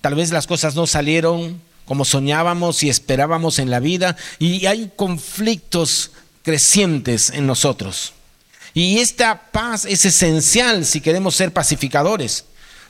Tal 0.00 0.16
vez 0.16 0.32
las 0.32 0.48
cosas 0.48 0.74
no 0.74 0.88
salieron 0.88 1.69
como 1.90 2.04
soñábamos 2.04 2.84
y 2.84 2.88
esperábamos 2.88 3.58
en 3.58 3.68
la 3.68 3.80
vida, 3.80 4.16
y 4.38 4.66
hay 4.66 4.92
conflictos 4.94 6.12
crecientes 6.44 7.30
en 7.30 7.48
nosotros. 7.48 8.12
Y 8.74 9.00
esta 9.00 9.50
paz 9.50 9.86
es 9.86 10.04
esencial 10.04 10.86
si 10.86 11.00
queremos 11.00 11.34
ser 11.34 11.52
pacificadores, 11.52 12.44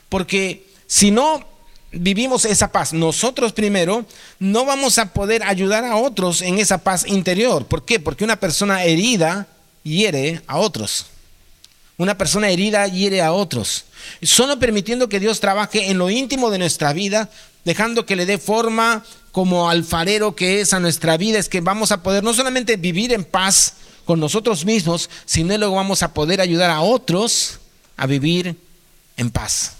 porque 0.07 0.67
si 0.85 1.09
no 1.09 1.43
vivimos 1.91 2.45
esa 2.45 2.71
paz 2.71 2.93
nosotros 2.93 3.53
primero, 3.53 4.05
no 4.37 4.65
vamos 4.65 4.99
a 4.99 5.11
poder 5.11 5.41
ayudar 5.41 5.83
a 5.83 5.95
otros 5.95 6.43
en 6.43 6.59
esa 6.59 6.77
paz 6.77 7.07
interior. 7.07 7.65
¿Por 7.65 7.83
qué? 7.83 7.99
Porque 7.99 8.23
una 8.23 8.39
persona 8.39 8.83
herida 8.83 9.47
hiere 9.81 10.43
a 10.45 10.59
otros. 10.59 11.07
Una 11.97 12.19
persona 12.19 12.51
herida 12.51 12.87
hiere 12.87 13.23
a 13.23 13.31
otros. 13.31 13.85
Solo 14.21 14.59
permitiendo 14.59 15.09
que 15.09 15.19
Dios 15.19 15.39
trabaje 15.39 15.89
en 15.89 15.97
lo 15.97 16.11
íntimo 16.11 16.51
de 16.51 16.59
nuestra 16.59 16.93
vida 16.93 17.31
dejando 17.65 18.05
que 18.05 18.15
le 18.15 18.25
dé 18.25 18.37
forma 18.37 19.03
como 19.31 19.69
alfarero 19.69 20.35
que 20.35 20.61
es 20.61 20.73
a 20.73 20.79
nuestra 20.79 21.17
vida, 21.17 21.39
es 21.39 21.49
que 21.49 21.61
vamos 21.61 21.91
a 21.91 22.03
poder 22.03 22.23
no 22.23 22.33
solamente 22.33 22.75
vivir 22.75 23.13
en 23.13 23.23
paz 23.23 23.75
con 24.05 24.19
nosotros 24.19 24.65
mismos, 24.65 25.09
sino 25.25 25.57
luego 25.57 25.75
vamos 25.75 26.03
a 26.03 26.13
poder 26.13 26.41
ayudar 26.41 26.69
a 26.69 26.81
otros 26.81 27.59
a 27.97 28.07
vivir 28.07 28.57
en 29.17 29.29
paz. 29.29 29.73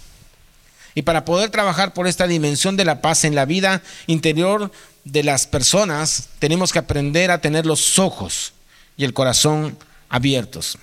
Y 0.94 1.02
para 1.02 1.24
poder 1.24 1.50
trabajar 1.50 1.94
por 1.94 2.06
esta 2.06 2.26
dimensión 2.26 2.76
de 2.76 2.84
la 2.84 3.00
paz 3.00 3.24
en 3.24 3.34
la 3.34 3.46
vida 3.46 3.82
interior 4.06 4.70
de 5.04 5.22
las 5.22 5.46
personas, 5.46 6.28
tenemos 6.38 6.72
que 6.72 6.78
aprender 6.78 7.30
a 7.30 7.40
tener 7.40 7.66
los 7.66 7.98
ojos 7.98 8.52
y 8.96 9.04
el 9.04 9.14
corazón 9.14 9.76
abiertos. 10.08 10.78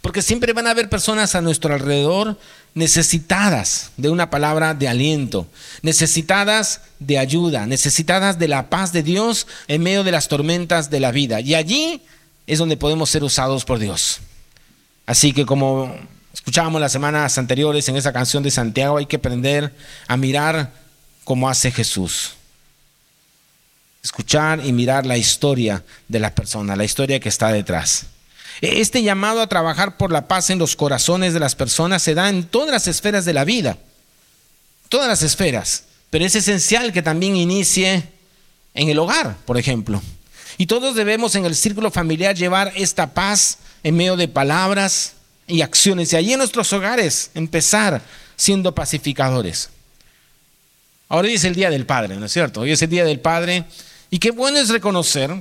Porque 0.00 0.22
siempre 0.22 0.52
van 0.52 0.66
a 0.66 0.70
haber 0.70 0.88
personas 0.88 1.34
a 1.34 1.40
nuestro 1.40 1.74
alrededor 1.74 2.38
necesitadas 2.74 3.90
de 3.96 4.10
una 4.10 4.30
palabra 4.30 4.74
de 4.74 4.88
aliento, 4.88 5.46
necesitadas 5.82 6.82
de 6.98 7.18
ayuda, 7.18 7.66
necesitadas 7.66 8.38
de 8.38 8.48
la 8.48 8.70
paz 8.70 8.92
de 8.92 9.02
Dios 9.02 9.46
en 9.68 9.82
medio 9.82 10.04
de 10.04 10.12
las 10.12 10.28
tormentas 10.28 10.90
de 10.90 11.00
la 11.00 11.10
vida. 11.10 11.40
Y 11.40 11.54
allí 11.54 12.02
es 12.46 12.58
donde 12.58 12.76
podemos 12.76 13.10
ser 13.10 13.24
usados 13.24 13.64
por 13.64 13.78
Dios. 13.78 14.20
Así 15.06 15.32
que 15.32 15.46
como 15.46 15.94
escuchábamos 16.32 16.80
las 16.80 16.92
semanas 16.92 17.36
anteriores 17.38 17.88
en 17.88 17.96
esa 17.96 18.12
canción 18.12 18.42
de 18.42 18.50
Santiago, 18.50 18.98
hay 18.98 19.06
que 19.06 19.16
aprender 19.16 19.74
a 20.06 20.16
mirar 20.16 20.72
como 21.24 21.48
hace 21.48 21.70
Jesús. 21.70 22.32
Escuchar 24.02 24.64
y 24.64 24.72
mirar 24.72 25.04
la 25.04 25.18
historia 25.18 25.84
de 26.08 26.20
la 26.20 26.34
persona, 26.34 26.76
la 26.76 26.84
historia 26.84 27.20
que 27.20 27.28
está 27.28 27.52
detrás. 27.52 28.06
Este 28.60 29.02
llamado 29.02 29.40
a 29.40 29.48
trabajar 29.48 29.96
por 29.96 30.12
la 30.12 30.28
paz 30.28 30.50
en 30.50 30.58
los 30.58 30.76
corazones 30.76 31.32
de 31.32 31.40
las 31.40 31.54
personas 31.54 32.02
se 32.02 32.14
da 32.14 32.28
en 32.28 32.44
todas 32.44 32.70
las 32.70 32.86
esferas 32.88 33.24
de 33.24 33.32
la 33.32 33.44
vida, 33.44 33.78
todas 34.88 35.08
las 35.08 35.22
esferas, 35.22 35.84
pero 36.10 36.26
es 36.26 36.34
esencial 36.34 36.92
que 36.92 37.02
también 37.02 37.36
inicie 37.36 38.04
en 38.74 38.88
el 38.88 38.98
hogar, 38.98 39.36
por 39.46 39.56
ejemplo. 39.56 40.02
Y 40.58 40.66
todos 40.66 40.94
debemos 40.94 41.34
en 41.36 41.46
el 41.46 41.56
círculo 41.56 41.90
familiar 41.90 42.36
llevar 42.36 42.72
esta 42.76 43.14
paz 43.14 43.58
en 43.82 43.96
medio 43.96 44.16
de 44.16 44.28
palabras 44.28 45.14
y 45.46 45.62
acciones. 45.62 46.12
Y 46.12 46.16
allí 46.16 46.32
en 46.32 46.38
nuestros 46.38 46.70
hogares 46.74 47.30
empezar 47.34 48.02
siendo 48.36 48.74
pacificadores. 48.74 49.70
Ahora 51.08 51.28
hoy 51.28 51.34
es 51.34 51.44
el 51.44 51.54
Día 51.54 51.70
del 51.70 51.86
Padre, 51.86 52.16
¿no 52.16 52.26
es 52.26 52.32
cierto? 52.32 52.60
Hoy 52.60 52.72
es 52.72 52.82
el 52.82 52.90
Día 52.90 53.04
del 53.04 53.20
Padre. 53.20 53.64
Y 54.10 54.18
qué 54.18 54.32
bueno 54.32 54.58
es 54.58 54.68
reconocer 54.68 55.34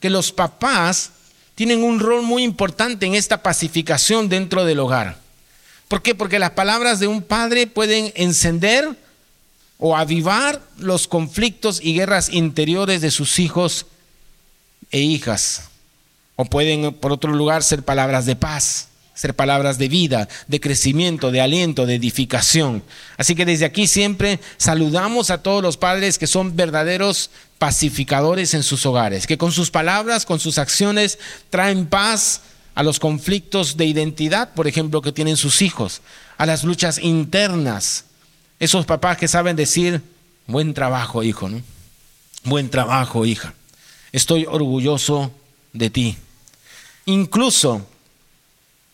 que 0.00 0.08
los 0.08 0.32
papás 0.32 1.10
tienen 1.54 1.82
un 1.82 2.00
rol 2.00 2.22
muy 2.22 2.42
importante 2.42 3.06
en 3.06 3.14
esta 3.14 3.42
pacificación 3.42 4.28
dentro 4.28 4.64
del 4.64 4.80
hogar. 4.80 5.18
¿Por 5.88 6.02
qué? 6.02 6.14
Porque 6.14 6.38
las 6.38 6.50
palabras 6.50 6.98
de 6.98 7.06
un 7.06 7.22
padre 7.22 7.66
pueden 7.66 8.12
encender 8.16 8.96
o 9.78 9.96
avivar 9.96 10.62
los 10.78 11.06
conflictos 11.06 11.80
y 11.82 11.94
guerras 11.94 12.28
interiores 12.30 13.00
de 13.00 13.10
sus 13.10 13.38
hijos 13.38 13.86
e 14.90 15.00
hijas. 15.00 15.68
O 16.36 16.44
pueden, 16.44 16.94
por 16.94 17.12
otro 17.12 17.32
lugar, 17.32 17.62
ser 17.62 17.82
palabras 17.82 18.26
de 18.26 18.34
paz, 18.34 18.88
ser 19.14 19.34
palabras 19.34 19.78
de 19.78 19.88
vida, 19.88 20.28
de 20.48 20.60
crecimiento, 20.60 21.30
de 21.30 21.40
aliento, 21.40 21.86
de 21.86 21.94
edificación. 21.94 22.82
Así 23.16 23.34
que 23.34 23.46
desde 23.46 23.64
aquí 23.64 23.86
siempre 23.86 24.40
saludamos 24.56 25.30
a 25.30 25.42
todos 25.42 25.62
los 25.62 25.76
padres 25.76 26.18
que 26.18 26.26
son 26.26 26.56
verdaderos 26.56 27.30
pacificadores 27.58 28.54
en 28.54 28.64
sus 28.64 28.84
hogares, 28.84 29.26
que 29.26 29.38
con 29.38 29.52
sus 29.52 29.70
palabras, 29.70 30.26
con 30.26 30.40
sus 30.40 30.58
acciones, 30.58 31.18
traen 31.48 31.86
paz 31.86 32.42
a 32.74 32.82
los 32.82 32.98
conflictos 32.98 33.76
de 33.76 33.86
identidad, 33.86 34.52
por 34.52 34.66
ejemplo, 34.66 35.00
que 35.00 35.12
tienen 35.12 35.36
sus 35.36 35.62
hijos, 35.62 36.02
a 36.36 36.44
las 36.44 36.64
luchas 36.64 36.98
internas. 36.98 38.06
Esos 38.58 38.84
papás 38.84 39.16
que 39.16 39.28
saben 39.28 39.54
decir, 39.54 40.02
buen 40.46 40.74
trabajo, 40.74 41.22
hijo, 41.22 41.48
¿no? 41.48 41.62
Buen 42.42 42.68
trabajo, 42.68 43.24
hija. 43.24 43.54
Estoy 44.12 44.44
orgulloso 44.46 45.30
de 45.72 45.90
ti. 45.90 46.16
Incluso 47.06 47.86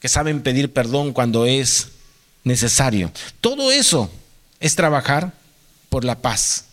que 0.01 0.09
saben 0.09 0.43
pedir 0.43 0.73
perdón 0.73 1.13
cuando 1.13 1.47
es 1.47 1.89
necesario. 2.43 3.13
Todo 3.41 3.71
eso 3.71 4.11
es 4.59 4.75
trabajar 4.75 5.33
por 5.89 6.05
la 6.05 6.19
paz. 6.19 6.65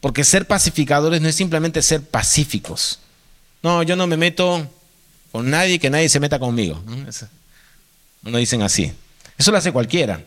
Porque 0.00 0.22
ser 0.22 0.46
pacificadores 0.46 1.22
no 1.22 1.28
es 1.28 1.34
simplemente 1.34 1.82
ser 1.82 2.02
pacíficos. 2.02 2.98
No, 3.62 3.82
yo 3.82 3.96
no 3.96 4.06
me 4.06 4.18
meto 4.18 4.68
con 5.32 5.48
nadie, 5.48 5.78
que 5.78 5.88
nadie 5.88 6.10
se 6.10 6.20
meta 6.20 6.38
conmigo. 6.38 6.82
No 8.22 8.38
dicen 8.38 8.62
así. 8.62 8.92
Eso 9.38 9.50
lo 9.50 9.56
hace 9.56 9.72
cualquiera. 9.72 10.22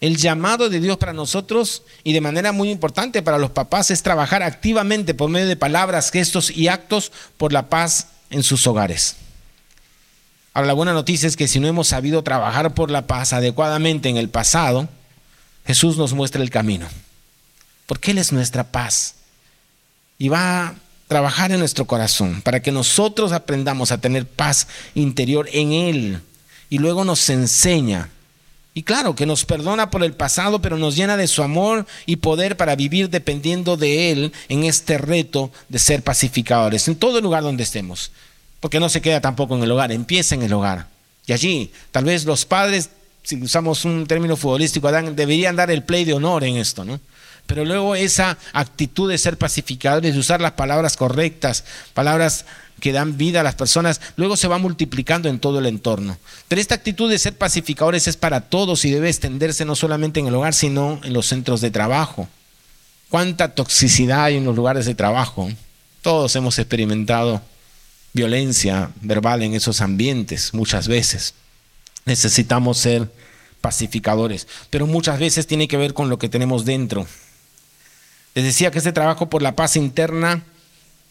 El 0.00 0.16
llamado 0.16 0.68
de 0.68 0.80
Dios 0.80 0.96
para 0.96 1.12
nosotros 1.12 1.82
y 2.04 2.12
de 2.12 2.20
manera 2.20 2.52
muy 2.52 2.70
importante 2.70 3.22
para 3.22 3.38
los 3.38 3.50
papás 3.50 3.90
es 3.90 4.02
trabajar 4.02 4.42
activamente 4.42 5.14
por 5.14 5.30
medio 5.30 5.46
de 5.46 5.56
palabras, 5.56 6.10
gestos 6.10 6.50
y 6.50 6.68
actos 6.68 7.10
por 7.36 7.52
la 7.52 7.68
paz 7.68 8.08
en 8.30 8.42
sus 8.42 8.66
hogares. 8.66 9.16
Ahora 10.54 10.68
la 10.68 10.74
buena 10.74 10.92
noticia 10.92 11.26
es 11.26 11.36
que 11.36 11.48
si 11.48 11.60
no 11.60 11.68
hemos 11.68 11.88
sabido 11.88 12.22
trabajar 12.22 12.74
por 12.74 12.90
la 12.90 13.06
paz 13.06 13.32
adecuadamente 13.32 14.08
en 14.08 14.16
el 14.16 14.28
pasado, 14.28 14.88
Jesús 15.66 15.96
nos 15.96 16.14
muestra 16.14 16.42
el 16.42 16.50
camino 16.50 16.86
porque 17.88 18.10
Él 18.10 18.18
es 18.18 18.32
nuestra 18.32 18.70
paz. 18.70 19.14
Y 20.18 20.28
va 20.28 20.66
a 20.66 20.74
trabajar 21.08 21.52
en 21.52 21.58
nuestro 21.58 21.86
corazón 21.86 22.42
para 22.42 22.60
que 22.60 22.70
nosotros 22.70 23.32
aprendamos 23.32 23.90
a 23.90 23.98
tener 23.98 24.26
paz 24.26 24.68
interior 24.94 25.48
en 25.52 25.72
Él. 25.72 26.20
Y 26.68 26.78
luego 26.78 27.06
nos 27.06 27.30
enseña. 27.30 28.10
Y 28.74 28.82
claro, 28.82 29.14
que 29.14 29.24
nos 29.24 29.46
perdona 29.46 29.90
por 29.90 30.04
el 30.04 30.12
pasado, 30.12 30.60
pero 30.60 30.76
nos 30.76 30.96
llena 30.96 31.16
de 31.16 31.26
su 31.28 31.42
amor 31.42 31.86
y 32.04 32.16
poder 32.16 32.58
para 32.58 32.76
vivir 32.76 33.08
dependiendo 33.08 33.78
de 33.78 34.12
Él 34.12 34.32
en 34.50 34.64
este 34.64 34.98
reto 34.98 35.50
de 35.70 35.78
ser 35.78 36.02
pacificadores, 36.02 36.88
en 36.88 36.96
todo 36.96 37.22
lugar 37.22 37.42
donde 37.42 37.62
estemos. 37.62 38.12
Porque 38.60 38.80
no 38.80 38.88
se 38.88 39.00
queda 39.00 39.20
tampoco 39.20 39.56
en 39.56 39.62
el 39.62 39.70
hogar, 39.70 39.92
empieza 39.92 40.34
en 40.34 40.42
el 40.42 40.52
hogar. 40.52 40.88
Y 41.26 41.32
allí, 41.32 41.72
tal 41.92 42.04
vez 42.04 42.24
los 42.24 42.44
padres, 42.44 42.90
si 43.22 43.40
usamos 43.40 43.84
un 43.84 44.06
término 44.06 44.36
futbolístico, 44.36 44.90
deberían 44.90 45.56
dar 45.56 45.70
el 45.70 45.84
play 45.84 46.04
de 46.04 46.14
honor 46.14 46.44
en 46.44 46.56
esto, 46.56 46.84
¿no? 46.84 47.00
Pero 47.46 47.64
luego 47.64 47.94
esa 47.94 48.36
actitud 48.52 49.10
de 49.10 49.16
ser 49.16 49.38
pacificadores, 49.38 50.12
de 50.12 50.20
usar 50.20 50.40
las 50.40 50.52
palabras 50.52 50.96
correctas, 50.96 51.64
palabras 51.94 52.44
que 52.80 52.92
dan 52.92 53.16
vida 53.16 53.40
a 53.40 53.42
las 53.42 53.54
personas, 53.54 54.00
luego 54.16 54.36
se 54.36 54.48
va 54.48 54.58
multiplicando 54.58 55.28
en 55.28 55.38
todo 55.38 55.58
el 55.58 55.66
entorno. 55.66 56.18
Pero 56.46 56.60
esta 56.60 56.74
actitud 56.74 57.10
de 57.10 57.18
ser 57.18 57.36
pacificadores 57.36 58.06
es 58.06 58.16
para 58.16 58.42
todos 58.42 58.84
y 58.84 58.90
debe 58.90 59.08
extenderse 59.08 59.64
no 59.64 59.76
solamente 59.76 60.20
en 60.20 60.26
el 60.26 60.34
hogar, 60.34 60.54
sino 60.54 61.00
en 61.02 61.12
los 61.12 61.26
centros 61.26 61.60
de 61.60 61.70
trabajo. 61.70 62.28
¿Cuánta 63.08 63.54
toxicidad 63.54 64.24
hay 64.24 64.36
en 64.36 64.44
los 64.44 64.54
lugares 64.54 64.84
de 64.84 64.94
trabajo? 64.94 65.50
Todos 66.02 66.36
hemos 66.36 66.58
experimentado 66.58 67.40
violencia 68.12 68.90
verbal 69.00 69.42
en 69.42 69.54
esos 69.54 69.80
ambientes 69.80 70.54
muchas 70.54 70.88
veces. 70.88 71.34
Necesitamos 72.04 72.78
ser 72.78 73.10
pacificadores, 73.60 74.46
pero 74.70 74.86
muchas 74.86 75.18
veces 75.18 75.46
tiene 75.46 75.68
que 75.68 75.76
ver 75.76 75.94
con 75.94 76.08
lo 76.08 76.18
que 76.18 76.28
tenemos 76.28 76.64
dentro. 76.64 77.06
Les 78.34 78.44
decía 78.44 78.70
que 78.70 78.78
este 78.78 78.92
trabajo 78.92 79.28
por 79.28 79.42
la 79.42 79.56
paz 79.56 79.76
interna 79.76 80.44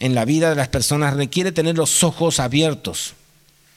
en 0.00 0.14
la 0.14 0.24
vida 0.24 0.50
de 0.50 0.56
las 0.56 0.68
personas 0.68 1.14
requiere 1.14 1.52
tener 1.52 1.76
los 1.76 2.02
ojos 2.02 2.40
abiertos 2.40 3.14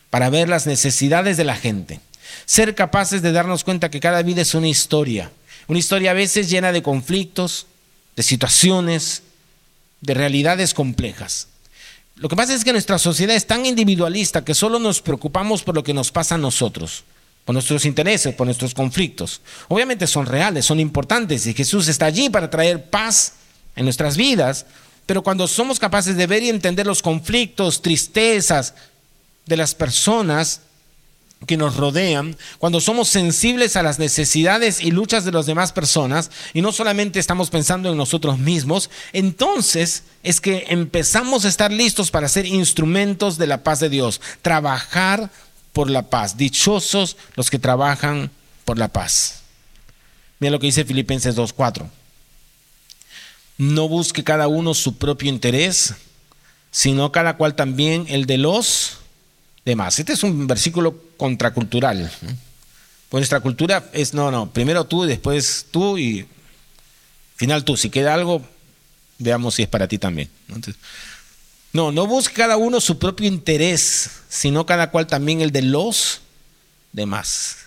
para 0.10 0.30
ver 0.30 0.50
las 0.50 0.68
necesidades 0.68 1.38
de 1.38 1.44
la 1.44 1.56
gente. 1.56 2.00
Ser 2.46 2.76
capaces 2.76 3.22
de 3.22 3.32
darnos 3.32 3.64
cuenta 3.64 3.90
que 3.90 4.00
cada 4.00 4.22
vida 4.22 4.42
es 4.42 4.54
una 4.54 4.68
historia. 4.68 5.32
Una 5.68 5.80
historia 5.80 6.12
a 6.12 6.16
veces 6.16 6.50
llena 6.50 6.72
de 6.72 6.84
conflictos, 6.84 7.68
de 8.16 8.24
situaciones, 8.24 9.24
de 10.02 10.14
realidades 10.14 10.74
complejas. 10.74 11.48
Lo 12.22 12.30
que 12.30 12.36
pasa 12.36 12.54
es 12.54 12.64
que 12.64 12.72
nuestra 12.72 13.00
sociedad 13.00 13.36
es 13.36 13.48
tan 13.48 13.66
individualista 13.66 14.46
que 14.46 14.54
solo 14.54 14.78
nos 14.78 15.02
preocupamos 15.02 15.64
por 15.64 15.74
lo 15.74 15.84
que 15.84 15.92
nos 15.92 16.12
pasa 16.12 16.36
a 16.36 16.38
nosotros, 16.38 17.04
por 17.46 17.54
nuestros 17.54 17.84
intereses, 17.84 18.36
por 18.36 18.46
nuestros 18.46 18.76
conflictos. 18.76 19.42
Obviamente 19.70 20.06
son 20.06 20.28
reales, 20.28 20.64
son 20.64 20.80
importantes 20.80 21.48
y 21.48 21.56
Jesús 21.56 21.88
está 21.88 22.06
allí 22.06 22.30
para 22.30 22.52
traer 22.52 22.92
paz 22.92 23.34
en 23.76 23.86
nuestras 23.86 24.18
vidas, 24.18 24.68
pero 25.08 25.24
cuando 25.24 25.48
somos 25.48 25.80
capaces 25.80 26.16
de 26.16 26.28
ver 26.28 26.44
y 26.44 26.50
entender 26.50 26.86
los 26.86 27.02
conflictos, 27.02 27.82
tristezas 27.82 28.76
de 29.48 29.58
las 29.58 29.74
personas 29.74 30.62
que 31.48 31.58
nos 31.58 31.76
rodean, 31.76 32.38
cuando 32.60 32.80
somos 32.80 33.10
sensibles 33.10 33.76
a 33.76 33.84
las 33.84 34.00
necesidades 34.00 34.82
y 34.82 34.92
luchas 34.92 35.26
de 35.26 35.32
las 35.32 35.46
demás 35.46 35.72
personas 35.72 36.30
y 36.54 36.62
no 36.62 36.72
solamente 36.72 37.20
estamos 37.20 37.50
pensando 37.50 37.92
en 37.92 37.98
nosotros 37.98 38.38
mismos, 38.38 38.90
entonces 39.12 40.04
es 40.24 40.40
que 40.40 40.66
empezamos 40.70 41.46
a 41.46 41.50
estar 41.50 41.72
listos 41.72 42.12
para 42.12 42.28
ser 42.28 42.46
instrumentos 42.46 43.38
de 43.38 43.48
la 43.48 43.64
paz 43.64 43.80
de 43.80 43.90
Dios, 43.90 44.22
trabajar 44.42 45.32
por 45.74 45.90
la 45.90 46.10
paz. 46.10 46.38
Dichosos 46.38 47.18
los 47.36 47.50
que 47.50 47.60
trabajan 47.60 48.30
por 48.66 48.78
la 48.78 48.88
paz. 48.88 49.42
Mira 50.40 50.52
lo 50.52 50.60
que 50.60 50.68
dice 50.68 50.86
Filipenses 50.86 51.36
2.4 51.36 51.88
no 53.62 53.88
busque 53.88 54.24
cada 54.24 54.48
uno 54.48 54.74
su 54.74 54.98
propio 54.98 55.30
interés, 55.30 55.94
sino 56.72 57.12
cada 57.12 57.38
cual 57.38 57.54
también 57.54 58.08
el 58.10 58.26
de 58.26 58.40
los 58.40 58.98
demás. 59.66 60.00
Este 60.00 60.14
es 60.14 60.24
un 60.24 60.48
versículo 60.48 60.96
contracultural. 61.18 62.12
Pues 63.10 63.22
nuestra 63.22 63.42
cultura 63.42 63.90
es, 63.94 64.14
no, 64.14 64.32
no, 64.32 64.50
primero 64.52 64.86
tú 64.86 65.04
después 65.04 65.68
tú 65.72 65.98
y 65.98 66.26
final 67.36 67.64
tú. 67.64 67.76
Si 67.76 67.90
queda 67.90 68.14
algo, 68.14 68.42
veamos 69.18 69.56
si 69.56 69.64
es 69.64 69.68
para 69.68 69.88
ti 69.88 69.98
también. 69.98 70.30
no, 71.74 71.92
no 71.92 72.08
busque 72.08 72.36
cada 72.36 72.58
uno 72.58 72.80
su 72.80 72.98
propio 73.00 73.28
interés, 73.28 74.10
sino 74.30 74.66
cada 74.66 74.92
cual 74.92 75.08
también 75.08 75.42
el 75.42 75.52
de 75.52 75.62
los 75.62 76.22
demás. 76.92 77.58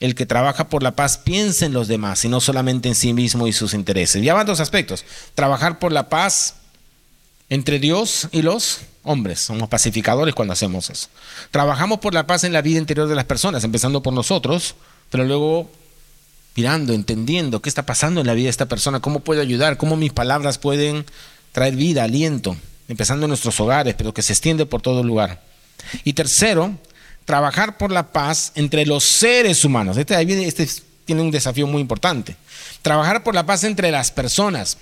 El 0.00 0.14
que 0.14 0.26
trabaja 0.26 0.68
por 0.68 0.82
la 0.82 0.96
paz 0.96 1.16
piensa 1.16 1.64
en 1.64 1.72
los 1.72 1.88
demás 1.88 2.24
y 2.24 2.28
no 2.28 2.40
solamente 2.40 2.88
en 2.88 2.94
sí 2.94 3.14
mismo 3.14 3.46
y 3.46 3.52
sus 3.52 3.74
intereses. 3.74 4.22
Ya 4.22 4.34
van 4.34 4.46
dos 4.46 4.60
aspectos. 4.60 5.04
Trabajar 5.34 5.78
por 5.78 5.92
la 5.92 6.08
paz 6.08 6.56
entre 7.48 7.78
Dios 7.78 8.28
y 8.32 8.42
los 8.42 8.80
hombres, 9.04 9.40
somos 9.40 9.68
pacificadores 9.68 10.34
cuando 10.34 10.52
hacemos 10.52 10.90
eso. 10.90 11.08
Trabajamos 11.50 12.00
por 12.00 12.14
la 12.14 12.26
paz 12.26 12.44
en 12.44 12.52
la 12.52 12.62
vida 12.62 12.78
interior 12.78 13.06
de 13.08 13.14
las 13.14 13.24
personas, 13.24 13.62
empezando 13.64 14.02
por 14.02 14.12
nosotros, 14.12 14.74
pero 15.10 15.24
luego 15.24 15.70
mirando, 16.56 16.92
entendiendo 16.92 17.60
qué 17.60 17.68
está 17.68 17.84
pasando 17.84 18.20
en 18.20 18.26
la 18.26 18.34
vida 18.34 18.44
de 18.44 18.50
esta 18.50 18.66
persona, 18.66 19.00
cómo 19.00 19.20
puedo 19.20 19.40
ayudar, 19.40 19.76
cómo 19.76 19.96
mis 19.96 20.12
palabras 20.12 20.58
pueden 20.58 21.04
traer 21.52 21.76
vida, 21.76 22.04
aliento, 22.04 22.56
empezando 22.88 23.26
en 23.26 23.30
nuestros 23.30 23.58
hogares, 23.60 23.94
pero 23.96 24.14
que 24.14 24.22
se 24.22 24.32
extiende 24.32 24.66
por 24.66 24.82
todo 24.82 25.02
lugar. 25.02 25.42
Y 26.04 26.14
tercero, 26.14 26.76
trabajar 27.24 27.78
por 27.78 27.90
la 27.90 28.12
paz 28.12 28.52
entre 28.54 28.86
los 28.86 29.04
seres 29.04 29.64
humanos. 29.64 29.96
Este, 29.96 30.20
este 30.46 30.68
tiene 31.04 31.22
un 31.22 31.30
desafío 31.30 31.66
muy 31.66 31.80
importante. 31.80 32.36
Trabajar 32.82 33.22
por 33.22 33.34
la 33.34 33.46
paz 33.46 33.64
entre 33.64 33.90
las 33.90 34.10
personas. 34.10 34.78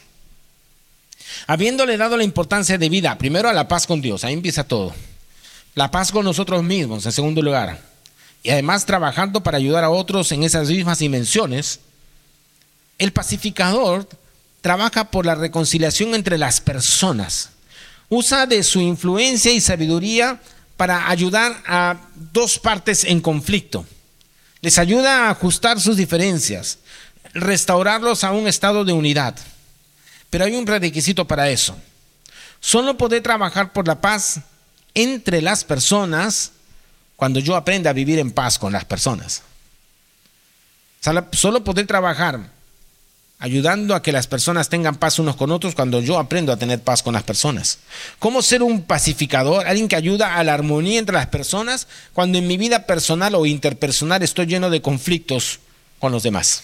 Habiéndole 1.47 1.97
dado 1.97 2.17
la 2.17 2.25
importancia 2.25 2.79
de 2.79 2.89
vida, 2.89 3.19
primero 3.19 3.49
a 3.49 3.53
la 3.53 3.69
paz 3.69 3.87
con 3.87 4.01
Dios, 4.01 4.25
ahí 4.25 4.33
empieza 4.33 4.65
todo. 4.65 4.95
La 5.75 5.91
paz 5.91 6.13
con 6.13 6.25
nosotros 6.25 6.63
mismos, 6.63 7.07
en 7.07 7.13
segundo 7.13 7.43
lugar. 7.43 7.81
Y 8.43 8.51
además 8.51 8.87
trabajando 8.87 9.43
para 9.43 9.59
ayudar 9.59 9.85
a 9.85 9.91
otros 9.91 10.33
en 10.33 10.43
esas 10.43 10.69
mismas 10.69 10.99
dimensiones. 10.99 11.81
El 12.99 13.13
pacificador 13.13 14.09
trabaja 14.61 15.11
por 15.11 15.27
la 15.27 15.35
reconciliación 15.35 16.15
entre 16.15 16.39
las 16.39 16.61
personas. 16.61 17.51
Usa 18.09 18.47
de 18.47 18.63
su 18.63 18.81
influencia 18.81 19.53
y 19.53 19.61
sabiduría 19.61 20.41
para 20.77 21.09
ayudar 21.09 21.63
a 21.67 21.97
dos 22.33 22.59
partes 22.59 23.05
en 23.05 23.21
conflicto. 23.21 23.87
Les 24.61 24.79
ayuda 24.79 25.27
a 25.27 25.31
ajustar 25.31 25.81
sus 25.81 25.97
diferencias, 25.97 26.79
restaurarlos 27.35 28.25
a 28.25 28.33
un 28.33 28.47
estado 28.47 28.85
de 28.85 28.93
unidad. 28.93 29.37
Pero 30.33 30.47
hay 30.47 30.57
un 30.57 30.67
requisito 30.67 31.27
para 31.27 31.51
eso. 31.51 31.77
Solo 32.59 32.97
poder 32.97 33.23
trabajar 33.23 33.75
por 33.75 33.87
la 33.87 34.01
paz 34.01 34.41
entre 34.95 35.43
las 35.43 35.63
personas 35.63 36.53
cuando 37.17 37.39
yo 37.39 37.55
aprenda 37.55 37.91
a 37.91 37.93
vivir 37.93 38.19
en 38.19 38.33
paz 38.33 38.59
con 38.59 38.73
las 38.73 38.87
personas. 38.87 39.43
Solo 41.33 41.63
poder 41.65 41.87
trabajar 41.87 42.49
ayudando 43.41 43.95
a 43.95 44.01
que 44.01 44.11
las 44.11 44.27
personas 44.27 44.71
tengan 44.71 44.97
paz 44.97 45.19
unos 45.19 45.37
con 45.37 45.51
otros 45.51 45.75
cuando 45.75 46.01
yo 46.01 46.19
aprendo 46.19 46.51
a 46.51 46.57
tener 46.57 46.81
paz 46.81 47.03
con 47.03 47.13
las 47.13 47.25
personas. 47.25 47.81
¿Cómo 48.19 48.41
ser 48.41 48.63
un 48.63 48.85
pacificador, 48.85 49.67
alguien 49.67 49.87
que 49.87 49.97
ayuda 49.97 50.37
a 50.37 50.45
la 50.45 50.55
armonía 50.55 50.99
entre 50.99 51.17
las 51.17 51.27
personas 51.27 51.89
cuando 52.15 52.39
en 52.39 52.47
mi 52.47 52.57
vida 52.57 52.87
personal 52.87 53.35
o 53.35 53.45
interpersonal 53.45 54.23
estoy 54.23 54.47
lleno 54.47 54.71
de 54.71 54.81
conflictos 54.81 55.61
con 55.99 56.11
los 56.11 56.23
demás? 56.23 56.63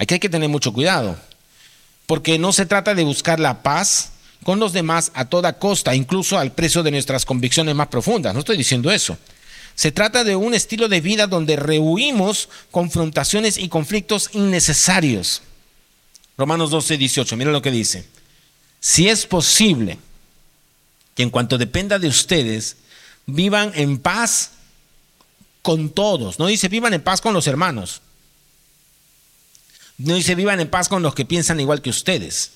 Aquí 0.00 0.14
hay 0.14 0.20
que 0.20 0.28
tener 0.28 0.48
mucho 0.48 0.72
cuidado 0.72 1.16
porque 2.06 2.38
no 2.38 2.52
se 2.52 2.66
trata 2.66 2.94
de 2.94 3.04
buscar 3.04 3.40
la 3.40 3.62
paz 3.62 4.12
con 4.42 4.58
los 4.58 4.72
demás 4.72 5.12
a 5.14 5.26
toda 5.26 5.58
costa, 5.58 5.94
incluso 5.94 6.38
al 6.38 6.52
precio 6.52 6.82
de 6.82 6.90
nuestras 6.90 7.24
convicciones 7.24 7.74
más 7.74 7.88
profundas. 7.88 8.34
No 8.34 8.40
estoy 8.40 8.56
diciendo 8.56 8.90
eso. 8.90 9.16
Se 9.74 9.92
trata 9.92 10.24
de 10.24 10.36
un 10.36 10.54
estilo 10.54 10.88
de 10.88 11.00
vida 11.00 11.26
donde 11.26 11.56
rehuimos 11.56 12.48
confrontaciones 12.70 13.56
y 13.56 13.68
conflictos 13.68 14.30
innecesarios. 14.32 15.42
Romanos 16.36 16.70
12, 16.70 16.98
18, 16.98 17.36
mira 17.36 17.50
lo 17.50 17.62
que 17.62 17.70
dice. 17.70 18.06
Si 18.80 19.08
es 19.08 19.26
posible 19.26 19.98
que 21.14 21.22
en 21.22 21.30
cuanto 21.30 21.56
dependa 21.56 21.98
de 21.98 22.08
ustedes, 22.08 22.76
vivan 23.26 23.72
en 23.74 23.98
paz 23.98 24.52
con 25.62 25.90
todos. 25.90 26.38
No 26.38 26.46
dice 26.46 26.68
vivan 26.68 26.94
en 26.94 27.02
paz 27.02 27.20
con 27.20 27.32
los 27.32 27.46
hermanos. 27.46 28.02
No 30.04 30.14
dice 30.14 30.34
vivan 30.34 30.60
en 30.60 30.68
paz 30.68 30.88
con 30.88 31.02
los 31.02 31.14
que 31.14 31.24
piensan 31.24 31.60
igual 31.60 31.82
que 31.82 31.90
ustedes. 31.90 32.52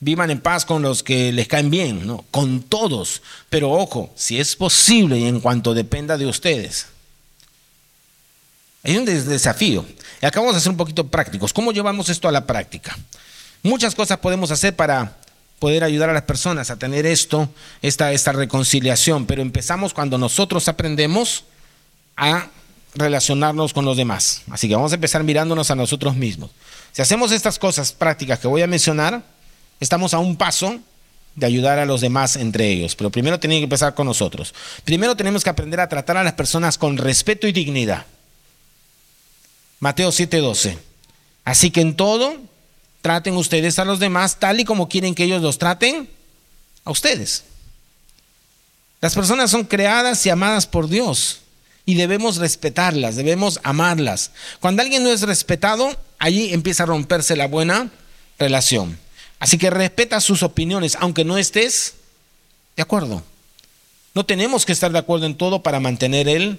Vivan 0.00 0.30
en 0.30 0.40
paz 0.40 0.64
con 0.64 0.82
los 0.82 1.02
que 1.02 1.32
les 1.32 1.48
caen 1.48 1.70
bien, 1.70 2.06
no, 2.06 2.24
con 2.30 2.62
todos. 2.62 3.22
Pero 3.48 3.70
ojo, 3.70 4.12
si 4.16 4.38
es 4.38 4.56
posible 4.56 5.18
y 5.18 5.24
en 5.24 5.40
cuanto 5.40 5.74
dependa 5.74 6.18
de 6.18 6.26
ustedes. 6.26 6.86
Hay 8.82 8.96
un 8.96 9.04
desafío. 9.04 9.86
Y 10.20 10.26
acá 10.26 10.40
vamos 10.40 10.60
ser 10.62 10.70
un 10.70 10.76
poquito 10.76 11.06
prácticos. 11.06 11.52
¿Cómo 11.52 11.72
llevamos 11.72 12.08
esto 12.08 12.28
a 12.28 12.32
la 12.32 12.46
práctica? 12.46 12.96
Muchas 13.62 13.94
cosas 13.94 14.18
podemos 14.18 14.50
hacer 14.50 14.76
para 14.76 15.16
poder 15.58 15.84
ayudar 15.84 16.10
a 16.10 16.12
las 16.12 16.24
personas 16.24 16.70
a 16.70 16.76
tener 16.76 17.06
esto, 17.06 17.48
esta, 17.80 18.12
esta 18.12 18.32
reconciliación, 18.32 19.24
pero 19.24 19.40
empezamos 19.40 19.94
cuando 19.94 20.18
nosotros 20.18 20.68
aprendemos 20.68 21.44
a 22.16 22.50
relacionarnos 22.94 23.72
con 23.72 23.84
los 23.84 23.96
demás. 23.96 24.42
Así 24.50 24.68
que 24.68 24.74
vamos 24.74 24.92
a 24.92 24.96
empezar 24.96 25.22
mirándonos 25.24 25.70
a 25.70 25.74
nosotros 25.74 26.14
mismos. 26.16 26.50
Si 26.92 27.02
hacemos 27.02 27.32
estas 27.32 27.58
cosas 27.58 27.92
prácticas 27.92 28.38
que 28.38 28.48
voy 28.48 28.62
a 28.62 28.66
mencionar, 28.66 29.22
estamos 29.80 30.14
a 30.14 30.18
un 30.18 30.36
paso 30.36 30.78
de 31.34 31.46
ayudar 31.46 31.78
a 31.78 31.86
los 31.86 32.00
demás 32.00 32.36
entre 32.36 32.68
ellos. 32.68 32.94
Pero 32.94 33.10
primero 33.10 33.40
tiene 33.40 33.58
que 33.58 33.64
empezar 33.64 33.94
con 33.94 34.06
nosotros. 34.06 34.54
Primero 34.84 35.16
tenemos 35.16 35.42
que 35.42 35.50
aprender 35.50 35.80
a 35.80 35.88
tratar 35.88 36.16
a 36.16 36.24
las 36.24 36.34
personas 36.34 36.78
con 36.78 36.96
respeto 36.96 37.48
y 37.48 37.52
dignidad. 37.52 38.06
Mateo 39.80 40.10
7:12. 40.10 40.78
Así 41.44 41.70
que 41.70 41.80
en 41.80 41.96
todo, 41.96 42.36
traten 43.02 43.36
ustedes 43.36 43.78
a 43.78 43.84
los 43.84 43.98
demás 43.98 44.38
tal 44.38 44.60
y 44.60 44.64
como 44.64 44.88
quieren 44.88 45.14
que 45.14 45.24
ellos 45.24 45.42
los 45.42 45.58
traten 45.58 46.08
a 46.84 46.90
ustedes. 46.90 47.44
Las 49.00 49.14
personas 49.14 49.50
son 49.50 49.64
creadas 49.64 50.24
y 50.24 50.30
amadas 50.30 50.66
por 50.66 50.88
Dios 50.88 51.40
y 51.86 51.94
debemos 51.94 52.36
respetarlas, 52.36 53.16
debemos 53.16 53.60
amarlas. 53.62 54.30
Cuando 54.60 54.82
alguien 54.82 55.04
no 55.04 55.10
es 55.10 55.22
respetado, 55.22 55.96
allí 56.18 56.52
empieza 56.52 56.84
a 56.84 56.86
romperse 56.86 57.36
la 57.36 57.46
buena 57.46 57.90
relación. 58.38 58.98
Así 59.38 59.58
que 59.58 59.70
respeta 59.70 60.20
sus 60.20 60.42
opiniones, 60.42 60.96
aunque 61.00 61.24
no 61.24 61.36
estés 61.36 61.94
de 62.76 62.82
acuerdo. 62.82 63.22
No 64.14 64.24
tenemos 64.24 64.64
que 64.64 64.72
estar 64.72 64.92
de 64.92 64.98
acuerdo 64.98 65.26
en 65.26 65.36
todo 65.36 65.62
para 65.62 65.80
mantener 65.80 66.28
el, 66.28 66.58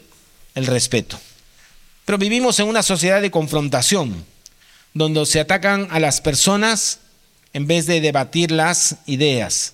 el 0.53 0.67
respeto. 0.67 1.19
Pero 2.05 2.17
vivimos 2.17 2.59
en 2.59 2.67
una 2.67 2.83
sociedad 2.83 3.21
de 3.21 3.31
confrontación, 3.31 4.25
donde 4.93 5.25
se 5.25 5.39
atacan 5.39 5.87
a 5.89 5.99
las 5.99 6.21
personas 6.21 6.99
en 7.53 7.65
vez 7.65 7.87
de 7.87 8.01
debatir 8.01 8.51
las 8.51 8.97
ideas. 9.07 9.73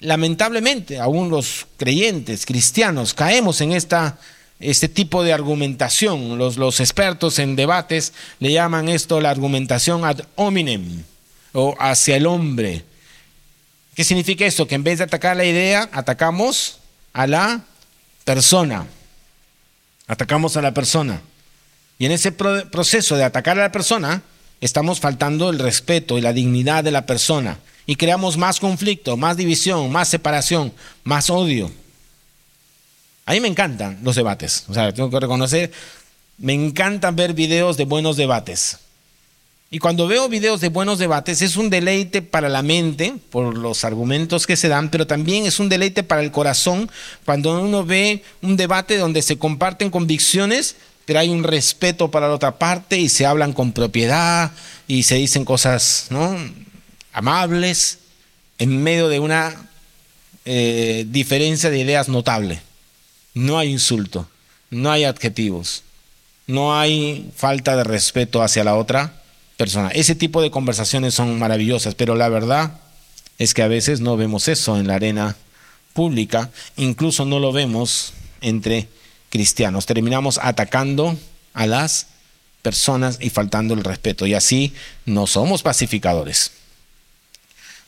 Lamentablemente, 0.00 0.98
aún 0.98 1.30
los 1.30 1.66
creyentes 1.76 2.44
cristianos 2.44 3.14
caemos 3.14 3.60
en 3.60 3.72
esta 3.72 4.18
este 4.60 4.88
tipo 4.88 5.24
de 5.24 5.32
argumentación. 5.32 6.38
Los, 6.38 6.56
los 6.56 6.80
expertos 6.80 7.38
en 7.38 7.56
debates 7.56 8.12
le 8.38 8.52
llaman 8.52 8.88
esto 8.88 9.20
la 9.20 9.30
argumentación 9.30 10.04
ad 10.04 10.20
hominem 10.36 11.02
o 11.52 11.74
hacia 11.78 12.16
el 12.16 12.26
hombre. 12.26 12.84
¿Qué 13.94 14.04
significa 14.04 14.46
esto? 14.46 14.66
Que 14.66 14.76
en 14.76 14.84
vez 14.84 14.98
de 14.98 15.04
atacar 15.04 15.36
la 15.36 15.44
idea, 15.44 15.88
atacamos 15.92 16.78
a 17.12 17.26
la 17.26 17.62
persona. 18.24 18.86
Atacamos 20.06 20.56
a 20.56 20.62
la 20.62 20.72
persona. 20.72 21.20
Y 21.98 22.06
en 22.06 22.12
ese 22.12 22.32
proceso 22.32 23.16
de 23.16 23.24
atacar 23.24 23.58
a 23.58 23.62
la 23.62 23.72
persona, 23.72 24.22
estamos 24.60 25.00
faltando 25.00 25.50
el 25.50 25.58
respeto 25.58 26.18
y 26.18 26.20
la 26.20 26.32
dignidad 26.32 26.84
de 26.84 26.90
la 26.90 27.06
persona. 27.06 27.58
Y 27.86 27.96
creamos 27.96 28.36
más 28.36 28.60
conflicto, 28.60 29.16
más 29.16 29.36
división, 29.36 29.90
más 29.90 30.08
separación, 30.08 30.72
más 31.04 31.28
odio. 31.28 31.70
A 33.26 33.32
mí 33.32 33.40
me 33.40 33.48
encantan 33.48 33.98
los 34.02 34.16
debates, 34.16 34.64
o 34.68 34.74
sea, 34.74 34.92
tengo 34.92 35.10
que 35.10 35.20
reconocer, 35.20 35.70
me 36.38 36.54
encantan 36.54 37.16
ver 37.16 37.34
videos 37.34 37.76
de 37.76 37.84
buenos 37.84 38.16
debates. 38.16 38.78
Y 39.72 39.78
cuando 39.78 40.08
veo 40.08 40.28
videos 40.28 40.60
de 40.60 40.68
buenos 40.68 40.98
debates 40.98 41.42
es 41.42 41.56
un 41.56 41.70
deleite 41.70 42.22
para 42.22 42.48
la 42.48 42.60
mente 42.60 43.14
por 43.30 43.56
los 43.56 43.84
argumentos 43.84 44.44
que 44.44 44.56
se 44.56 44.66
dan, 44.66 44.90
pero 44.90 45.06
también 45.06 45.46
es 45.46 45.60
un 45.60 45.68
deleite 45.68 46.02
para 46.02 46.22
el 46.22 46.32
corazón 46.32 46.90
cuando 47.24 47.60
uno 47.62 47.84
ve 47.84 48.24
un 48.42 48.56
debate 48.56 48.96
donde 48.96 49.22
se 49.22 49.38
comparten 49.38 49.90
convicciones, 49.90 50.74
pero 51.04 51.20
hay 51.20 51.28
un 51.28 51.44
respeto 51.44 52.10
para 52.10 52.26
la 52.26 52.34
otra 52.34 52.58
parte 52.58 52.98
y 52.98 53.08
se 53.08 53.26
hablan 53.26 53.52
con 53.52 53.70
propiedad 53.70 54.50
y 54.88 55.04
se 55.04 55.14
dicen 55.14 55.44
cosas 55.44 56.08
¿no? 56.10 56.36
amables 57.12 57.98
en 58.58 58.82
medio 58.82 59.08
de 59.08 59.20
una 59.20 59.68
eh, 60.46 61.06
diferencia 61.08 61.70
de 61.70 61.78
ideas 61.78 62.08
notable. 62.08 62.60
No 63.34 63.58
hay 63.58 63.70
insulto, 63.70 64.28
no 64.70 64.90
hay 64.90 65.04
adjetivos, 65.04 65.82
no 66.46 66.78
hay 66.78 67.30
falta 67.36 67.76
de 67.76 67.84
respeto 67.84 68.42
hacia 68.42 68.64
la 68.64 68.76
otra 68.76 69.14
persona. 69.56 69.90
Ese 69.90 70.14
tipo 70.14 70.42
de 70.42 70.50
conversaciones 70.50 71.14
son 71.14 71.38
maravillosas, 71.38 71.94
pero 71.94 72.14
la 72.14 72.28
verdad 72.28 72.80
es 73.38 73.54
que 73.54 73.62
a 73.62 73.68
veces 73.68 74.00
no 74.00 74.16
vemos 74.16 74.48
eso 74.48 74.78
en 74.78 74.86
la 74.88 74.94
arena 74.94 75.36
pública, 75.92 76.50
incluso 76.76 77.24
no 77.24 77.38
lo 77.38 77.52
vemos 77.52 78.12
entre 78.40 78.88
cristianos. 79.28 79.86
Terminamos 79.86 80.38
atacando 80.42 81.16
a 81.54 81.66
las 81.66 82.08
personas 82.62 83.18
y 83.20 83.30
faltando 83.30 83.74
el 83.74 83.84
respeto, 83.84 84.26
y 84.26 84.34
así 84.34 84.74
no 85.06 85.26
somos 85.26 85.62
pacificadores. 85.62 86.52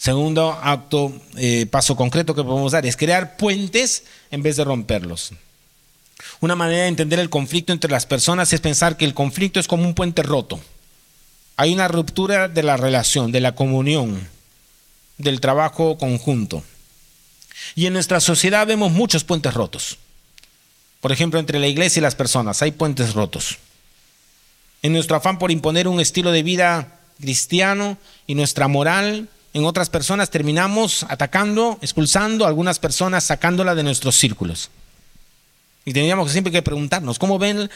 Segundo 0.03 0.59
acto, 0.61 1.13
eh, 1.37 1.65
paso 1.67 1.95
concreto 1.95 2.35
que 2.35 2.43
podemos 2.43 2.73
dar 2.73 2.85
es 2.85 2.97
crear 2.97 3.37
puentes 3.37 4.03
en 4.33 4.43
vez 4.43 4.57
de 4.57 4.65
romperlos. 4.65 5.31
Una 6.41 6.57
manera 6.57 6.83
de 6.83 6.89
entender 6.89 7.21
el 7.21 7.31
conflicto 7.31 7.73
entre 7.73 7.89
las 7.89 8.05
personas 8.05 8.53
es 8.53 8.59
pensar 8.59 8.97
que 8.97 9.05
el 9.05 9.15
conflicto 9.15 9.61
es 9.61 9.69
como 9.69 9.85
un 9.85 9.95
puente 9.95 10.25
roto. 10.25 10.59
Hay 11.57 11.73
una 11.73 11.87
ruptura 11.87 12.49
de 12.49 12.65
la 12.65 12.77
relación, 12.77 13.31
de 13.31 13.39
la 13.39 13.55
comunión, 13.55 14.29
del 15.19 15.41
trabajo 15.41 15.97
conjunto. 15.99 16.65
Y 17.77 17.87
en 17.87 17.93
nuestra 17.93 18.19
sociedad 18.19 18.67
vemos 18.67 18.91
muchos 18.91 19.23
puentes 19.23 19.55
rotos. 19.55 19.99
Por 21.01 21.13
ejemplo, 21.13 21.39
entre 21.39 21.61
la 21.61 21.69
iglesia 21.69 22.01
y 22.01 22.03
las 22.03 22.17
personas 22.17 22.61
hay 22.61 22.73
puentes 22.73 23.15
rotos. 23.15 23.59
En 24.83 24.95
nuestro 24.95 25.15
afán 25.15 25.39
por 25.39 25.53
imponer 25.53 25.87
un 25.87 26.01
estilo 26.01 26.33
de 26.33 26.43
vida 26.43 26.99
cristiano 27.21 27.99
y 28.27 28.35
nuestra 28.35 28.67
moral 28.67 29.29
en 29.53 29.65
otras 29.65 29.91
personas 29.91 30.31
terminamos 30.31 31.05
atacando, 31.09 31.79
expulsando 31.83 32.45
a 32.45 32.49
algunas 32.49 32.79
personas, 32.79 33.25
sacándolas 33.25 33.77
de 33.77 33.83
nuestros 33.83 34.17
círculos. 34.17 34.71
Y 35.85 35.93
tendríamos 35.93 36.31
siempre 36.33 36.53
que 36.53 36.63
preguntarnos, 36.63 37.19
¿cómo 37.19 37.39
ven 37.39 37.71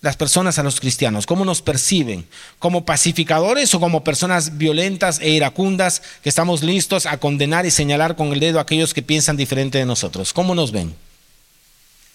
las 0.00 0.16
personas 0.16 0.58
a 0.58 0.62
los 0.62 0.78
cristianos? 0.78 1.26
¿Cómo 1.26 1.44
nos 1.44 1.62
perciben? 1.62 2.26
¿Como 2.58 2.84
pacificadores 2.84 3.74
o 3.74 3.80
como 3.80 4.04
personas 4.04 4.58
violentas 4.58 5.18
e 5.20 5.30
iracundas 5.30 6.02
que 6.22 6.28
estamos 6.28 6.62
listos 6.62 7.06
a 7.06 7.18
condenar 7.18 7.66
y 7.66 7.70
señalar 7.70 8.14
con 8.14 8.32
el 8.32 8.40
dedo 8.40 8.58
a 8.58 8.62
aquellos 8.62 8.94
que 8.94 9.02
piensan 9.02 9.36
diferente 9.36 9.78
de 9.78 9.86
nosotros? 9.86 10.32
¿Cómo 10.32 10.54
nos 10.54 10.70
ven? 10.70 10.94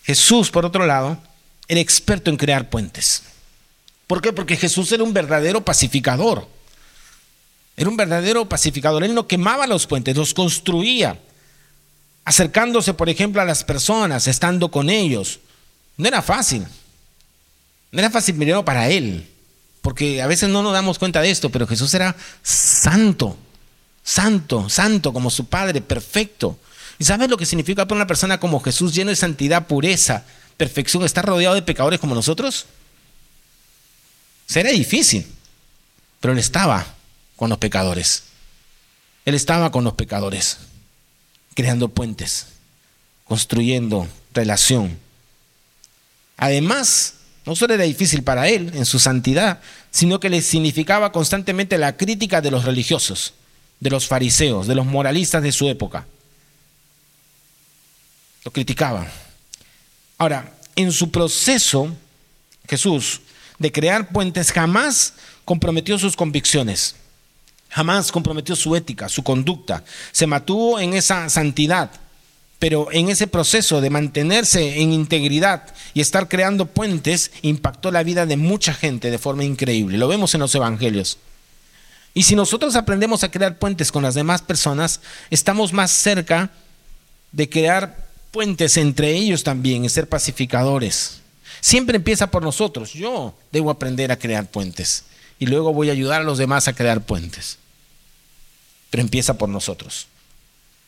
Jesús, 0.03 0.49
por 0.49 0.65
otro 0.65 0.85
lado, 0.85 1.17
era 1.67 1.81
experto 1.81 2.29
en 2.29 2.37
crear 2.37 2.69
puentes. 2.69 3.23
¿Por 4.07 4.21
qué? 4.21 4.31
Porque 4.31 4.55
Jesús 4.55 4.91
era 4.91 5.03
un 5.03 5.13
verdadero 5.13 5.65
pacificador. 5.65 6.47
Era 7.75 7.89
un 7.89 7.97
verdadero 7.97 8.47
pacificador. 8.47 9.03
Él 9.03 9.15
no 9.15 9.27
quemaba 9.27 9.67
los 9.67 9.87
puentes, 9.87 10.15
los 10.15 10.33
construía. 10.33 11.19
Acercándose, 12.25 12.93
por 12.93 13.09
ejemplo, 13.09 13.41
a 13.41 13.45
las 13.45 13.63
personas, 13.63 14.27
estando 14.27 14.69
con 14.69 14.89
ellos. 14.89 15.39
No 15.97 16.07
era 16.07 16.21
fácil. 16.21 16.65
No 17.91 17.99
era 17.99 18.09
fácil 18.09 18.35
primero 18.35 18.63
para 18.63 18.89
él. 18.89 19.27
Porque 19.81 20.21
a 20.21 20.27
veces 20.27 20.49
no 20.49 20.63
nos 20.63 20.73
damos 20.73 20.99
cuenta 20.99 21.21
de 21.21 21.31
esto, 21.31 21.49
pero 21.49 21.67
Jesús 21.67 21.93
era 21.93 22.15
santo. 22.41 23.37
Santo, 24.03 24.69
santo, 24.69 25.13
como 25.13 25.29
su 25.29 25.45
Padre, 25.45 25.81
perfecto. 25.81 26.57
¿Y 26.99 27.05
sabes 27.05 27.29
lo 27.29 27.37
que 27.37 27.45
significa 27.45 27.85
para 27.85 27.97
una 27.97 28.07
persona 28.07 28.39
como 28.39 28.61
Jesús, 28.61 28.93
lleno 28.93 29.09
de 29.09 29.15
santidad, 29.15 29.67
pureza, 29.67 30.23
perfección, 30.57 31.03
estar 31.03 31.25
rodeado 31.25 31.55
de 31.55 31.61
pecadores 31.61 31.99
como 31.99 32.15
nosotros? 32.15 32.65
Será 34.45 34.69
difícil, 34.71 35.25
pero 36.19 36.33
él 36.33 36.39
estaba 36.39 36.85
con 37.35 37.49
los 37.49 37.57
pecadores. 37.59 38.23
Él 39.25 39.35
estaba 39.35 39.71
con 39.71 39.83
los 39.83 39.93
pecadores, 39.93 40.57
creando 41.55 41.89
puentes, 41.89 42.47
construyendo 43.25 44.07
relación. 44.33 44.97
Además, 46.37 47.15
no 47.45 47.55
solo 47.55 47.73
era 47.73 47.83
difícil 47.83 48.23
para 48.23 48.47
él 48.49 48.71
en 48.73 48.85
su 48.85 48.99
santidad, 48.99 49.61
sino 49.91 50.19
que 50.19 50.29
le 50.29 50.41
significaba 50.41 51.11
constantemente 51.11 51.77
la 51.77 51.97
crítica 51.97 52.41
de 52.41 52.51
los 52.51 52.65
religiosos, 52.65 53.33
de 53.79 53.89
los 53.89 54.07
fariseos, 54.07 54.67
de 54.67 54.75
los 54.75 54.85
moralistas 54.85 55.43
de 55.43 55.51
su 55.51 55.67
época. 55.67 56.05
Lo 58.43 58.51
criticaban. 58.51 59.07
Ahora, 60.17 60.53
en 60.75 60.91
su 60.91 61.11
proceso, 61.11 61.95
Jesús, 62.67 63.21
de 63.59 63.71
crear 63.71 64.09
puentes, 64.09 64.51
jamás 64.51 65.13
comprometió 65.45 65.97
sus 65.99 66.15
convicciones, 66.15 66.95
jamás 67.73 68.11
comprometió 68.11 68.55
su 68.55 68.75
ética, 68.75 69.09
su 69.09 69.23
conducta, 69.23 69.83
se 70.11 70.27
mantuvo 70.27 70.79
en 70.79 70.93
esa 70.93 71.27
santidad, 71.29 71.89
pero 72.59 72.91
en 72.91 73.09
ese 73.09 73.25
proceso 73.25 73.81
de 73.81 73.89
mantenerse 73.89 74.79
en 74.81 74.93
integridad 74.93 75.73
y 75.95 76.01
estar 76.01 76.29
creando 76.29 76.67
puentes, 76.67 77.31
impactó 77.41 77.91
la 77.91 78.03
vida 78.03 78.27
de 78.27 78.37
mucha 78.37 78.75
gente 78.75 79.09
de 79.09 79.17
forma 79.17 79.43
increíble. 79.43 79.97
Lo 79.97 80.07
vemos 80.07 80.35
en 80.35 80.41
los 80.41 80.53
evangelios. 80.53 81.17
Y 82.13 82.23
si 82.23 82.35
nosotros 82.35 82.75
aprendemos 82.75 83.23
a 83.23 83.31
crear 83.31 83.57
puentes 83.57 83.91
con 83.91 84.03
las 84.03 84.13
demás 84.13 84.43
personas, 84.43 85.01
estamos 85.31 85.73
más 85.73 85.89
cerca 85.89 86.51
de 87.31 87.49
crear 87.49 88.07
puentes 88.29 88.77
entre 88.77 89.15
ellos 89.15 89.43
también 89.43 89.83
y 89.83 89.89
ser 89.89 90.07
pacificadores. 90.07 91.21
Siempre 91.59 91.97
empieza 91.97 92.29
por 92.29 92.43
nosotros. 92.43 92.93
Yo 92.93 93.33
debo 93.51 93.71
aprender 93.71 94.11
a 94.11 94.19
crear 94.19 94.45
puentes 94.45 95.05
y 95.39 95.47
luego 95.47 95.73
voy 95.73 95.89
a 95.89 95.93
ayudar 95.93 96.21
a 96.21 96.23
los 96.23 96.37
demás 96.37 96.67
a 96.67 96.73
crear 96.73 97.01
puentes. 97.01 97.57
Pero 98.93 99.01
empieza 99.01 99.33
por 99.33 99.49
nosotros. 99.49 100.05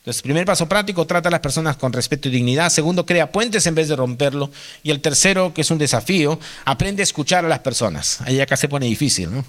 Entonces, 0.02 0.22
primer 0.22 0.46
paso 0.46 0.70
práctico, 0.70 1.08
trata 1.08 1.30
a 1.30 1.32
las 1.32 1.40
personas 1.40 1.76
con 1.76 1.92
respeto 1.92 2.28
y 2.28 2.32
dignidad. 2.32 2.70
Segundo, 2.70 3.04
crea 3.04 3.32
puentes 3.32 3.66
en 3.66 3.74
vez 3.74 3.88
de 3.88 3.96
romperlo. 3.96 4.52
Y 4.84 4.92
el 4.92 5.02
tercero, 5.02 5.56
que 5.56 5.62
es 5.62 5.72
un 5.72 5.80
desafío, 5.80 6.40
aprende 6.66 7.02
a 7.02 7.04
escuchar 7.04 7.44
a 7.44 7.48
las 7.48 7.62
personas. 7.62 8.22
Ahí 8.22 8.40
acá 8.40 8.58
se 8.58 8.70
pone 8.70 8.86
difícil, 8.86 9.34
¿no? 9.34 9.44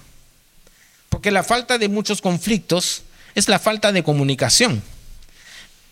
Porque 1.10 1.30
la 1.30 1.42
falta 1.42 1.76
de 1.76 1.90
muchos 1.90 2.22
conflictos 2.22 3.02
es 3.34 3.46
la 3.50 3.58
falta 3.58 3.92
de 3.92 4.02
comunicación. 4.02 4.82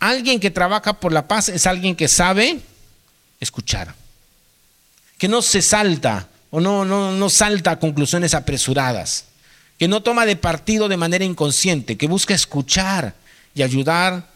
Alguien 0.00 0.40
que 0.40 0.50
trabaja 0.50 0.94
por 0.94 1.12
la 1.12 1.28
paz 1.28 1.50
es 1.50 1.66
alguien 1.66 1.94
que 1.94 2.08
sabe 2.08 2.60
escuchar, 3.40 3.94
que 5.18 5.28
no 5.28 5.42
se 5.42 5.60
salta 5.60 6.28
o 6.48 6.60
no, 6.60 6.86
no, 6.86 7.12
no 7.12 7.28
salta 7.28 7.72
a 7.72 7.78
conclusiones 7.78 8.32
apresuradas, 8.32 9.26
que 9.78 9.88
no 9.88 10.02
toma 10.02 10.26
de 10.26 10.36
partido 10.36 10.88
de 10.88 10.96
manera 10.96 11.24
inconsciente, 11.24 11.96
que 11.96 12.06
busca 12.06 12.34
escuchar 12.34 13.14
y 13.54 13.62
ayudar 13.62 14.28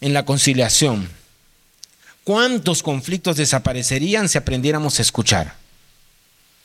en 0.00 0.12
la 0.12 0.24
conciliación. 0.24 1.08
¿Cuántos 2.24 2.82
conflictos 2.82 3.36
desaparecerían 3.36 4.28
si 4.28 4.38
aprendiéramos 4.38 4.98
a 4.98 5.02
escuchar? 5.02 5.54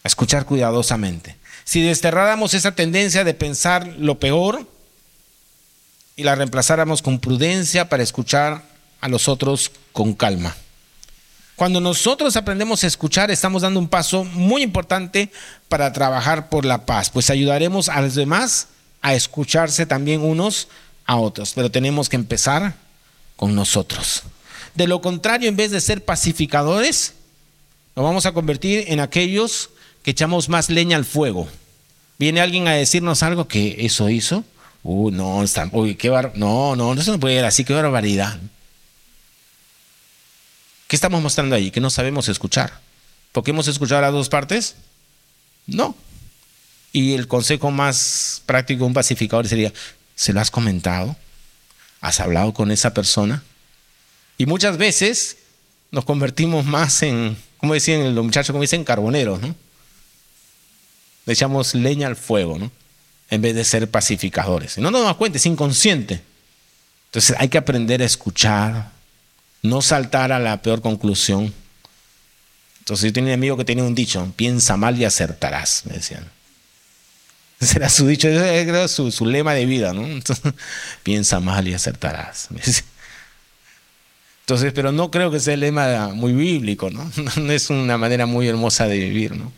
A 0.03 0.07
escuchar 0.07 0.45
cuidadosamente. 0.45 1.37
Si 1.63 1.81
desterráramos 1.81 2.53
esa 2.53 2.75
tendencia 2.75 3.23
de 3.23 3.33
pensar 3.33 3.87
lo 3.97 4.19
peor, 4.19 4.67
y 6.15 6.23
la 6.23 6.35
reemplazáramos 6.35 7.01
con 7.01 7.19
prudencia 7.19 7.89
para 7.89 8.03
escuchar 8.03 8.63
a 9.01 9.07
los 9.07 9.27
otros 9.27 9.71
con 9.91 10.13
calma. 10.13 10.55
Cuando 11.55 11.79
nosotros 11.79 12.35
aprendemos 12.35 12.83
a 12.83 12.87
escuchar, 12.87 13.29
estamos 13.31 13.61
dando 13.61 13.79
un 13.79 13.87
paso 13.87 14.23
muy 14.23 14.63
importante 14.63 15.31
para 15.69 15.93
trabajar 15.93 16.49
por 16.49 16.65
la 16.65 16.85
paz, 16.85 17.09
pues 17.09 17.29
ayudaremos 17.29 17.89
a 17.89 18.01
los 18.01 18.15
demás 18.15 18.67
a 19.01 19.13
escucharse 19.13 19.85
también 19.85 20.21
unos 20.21 20.67
a 21.05 21.17
otros, 21.17 21.53
pero 21.53 21.69
tenemos 21.69 22.09
que 22.09 22.15
empezar 22.15 22.75
con 23.35 23.53
nosotros. 23.55 24.23
De 24.73 24.87
lo 24.87 25.01
contrario, 25.01 25.49
en 25.49 25.55
vez 25.55 25.71
de 25.71 25.81
ser 25.81 26.03
pacificadores, 26.03 27.13
nos 27.95 28.03
vamos 28.03 28.25
a 28.25 28.31
convertir 28.31 28.85
en 28.87 28.99
aquellos 28.99 29.69
que 30.01 30.11
echamos 30.11 30.49
más 30.49 30.69
leña 30.69 30.97
al 30.97 31.05
fuego. 31.05 31.47
Viene 32.17 32.41
alguien 32.41 32.67
a 32.67 32.73
decirnos 32.73 33.21
algo 33.21 33.47
que 33.47 33.85
eso 33.85 34.09
hizo, 34.09 34.43
Uh, 34.83 35.11
no, 35.11 35.41
está, 35.43 35.69
uy, 35.71 35.95
qué 35.95 36.09
bar 36.09 36.33
no, 36.35 36.75
no, 36.75 36.93
no 36.93 37.01
se 37.01 37.17
puede 37.17 37.39
ir 37.39 37.45
así, 37.45 37.63
qué 37.63 37.73
barbaridad. 37.73 38.37
¿Qué 40.93 40.97
estamos 40.97 41.23
mostrando 41.23 41.55
ahí? 41.55 41.71
Que 41.71 41.81
no 41.81 41.89
sabemos 41.89 42.29
escuchar. 42.29 42.79
¿Por 43.31 43.43
qué 43.43 43.49
hemos 43.49 43.67
escuchado 43.67 43.99
las 43.99 44.11
dos 44.11 44.29
partes? 44.29 44.75
No. 45.65 45.95
Y 46.91 47.13
el 47.13 47.27
consejo 47.27 47.71
más 47.71 48.43
práctico 48.45 48.81
de 48.81 48.85
un 48.85 48.93
pacificador 48.93 49.47
sería, 49.47 49.73
¿se 50.13 50.33
lo 50.33 50.39
has 50.39 50.51
comentado? 50.51 51.15
¿Has 51.99 52.19
hablado 52.19 52.53
con 52.53 52.69
esa 52.69 52.93
persona? 52.93 53.41
Y 54.37 54.45
muchas 54.45 54.77
veces 54.77 55.37
nos 55.89 56.05
convertimos 56.05 56.63
más 56.63 57.01
en, 57.01 57.37
como 57.57 57.73
decían 57.73 58.13
los 58.13 58.23
muchachos, 58.23 58.51
como 58.51 58.61
dicen, 58.61 58.83
carboneros, 58.83 59.41
¿no? 59.41 59.55
Le 61.25 61.33
echamos 61.33 61.73
leña 61.73 62.05
al 62.05 62.15
fuego, 62.15 62.59
¿no? 62.59 62.71
en 63.31 63.41
vez 63.41 63.55
de 63.55 63.65
ser 63.65 63.89
pacificadores. 63.89 64.77
No 64.77 64.91
nos 64.91 65.01
damos 65.01 65.17
cuenta, 65.17 65.39
es 65.39 65.45
inconsciente. 65.47 66.21
Entonces 67.07 67.35
hay 67.39 67.49
que 67.49 67.57
aprender 67.57 68.03
a 68.03 68.05
escuchar, 68.05 68.91
no 69.63 69.81
saltar 69.81 70.31
a 70.31 70.39
la 70.39 70.61
peor 70.61 70.81
conclusión. 70.81 71.53
Entonces 72.79 73.05
yo 73.05 73.13
tenía 73.13 73.33
un 73.33 73.39
amigo 73.39 73.57
que 73.57 73.65
tenía 73.65 73.83
un 73.83 73.95
dicho, 73.95 74.31
piensa 74.35 74.77
mal 74.77 74.99
y 74.99 75.05
acertarás, 75.05 75.83
me 75.85 75.95
decían. 75.95 76.29
Ese 77.59 77.77
era 77.77 77.89
su 77.89 78.05
dicho, 78.05 78.27
era 78.27 78.87
su, 78.89 79.09
su 79.09 79.25
lema 79.25 79.53
de 79.53 79.65
vida, 79.65 79.93
¿no? 79.93 80.05
piensa 81.03 81.39
mal 81.39 81.65
y 81.67 81.73
acertarás. 81.73 82.49
Entonces, 84.41 84.73
pero 84.73 84.91
no 84.91 85.09
creo 85.09 85.31
que 85.31 85.39
sea 85.39 85.53
el 85.53 85.61
lema 85.61 86.09
muy 86.09 86.33
bíblico, 86.33 86.89
¿no? 86.89 87.09
No 87.37 87.51
es 87.53 87.69
una 87.69 87.97
manera 87.97 88.25
muy 88.25 88.49
hermosa 88.49 88.87
de 88.87 88.99
vivir, 88.99 89.37
¿no? 89.37 89.53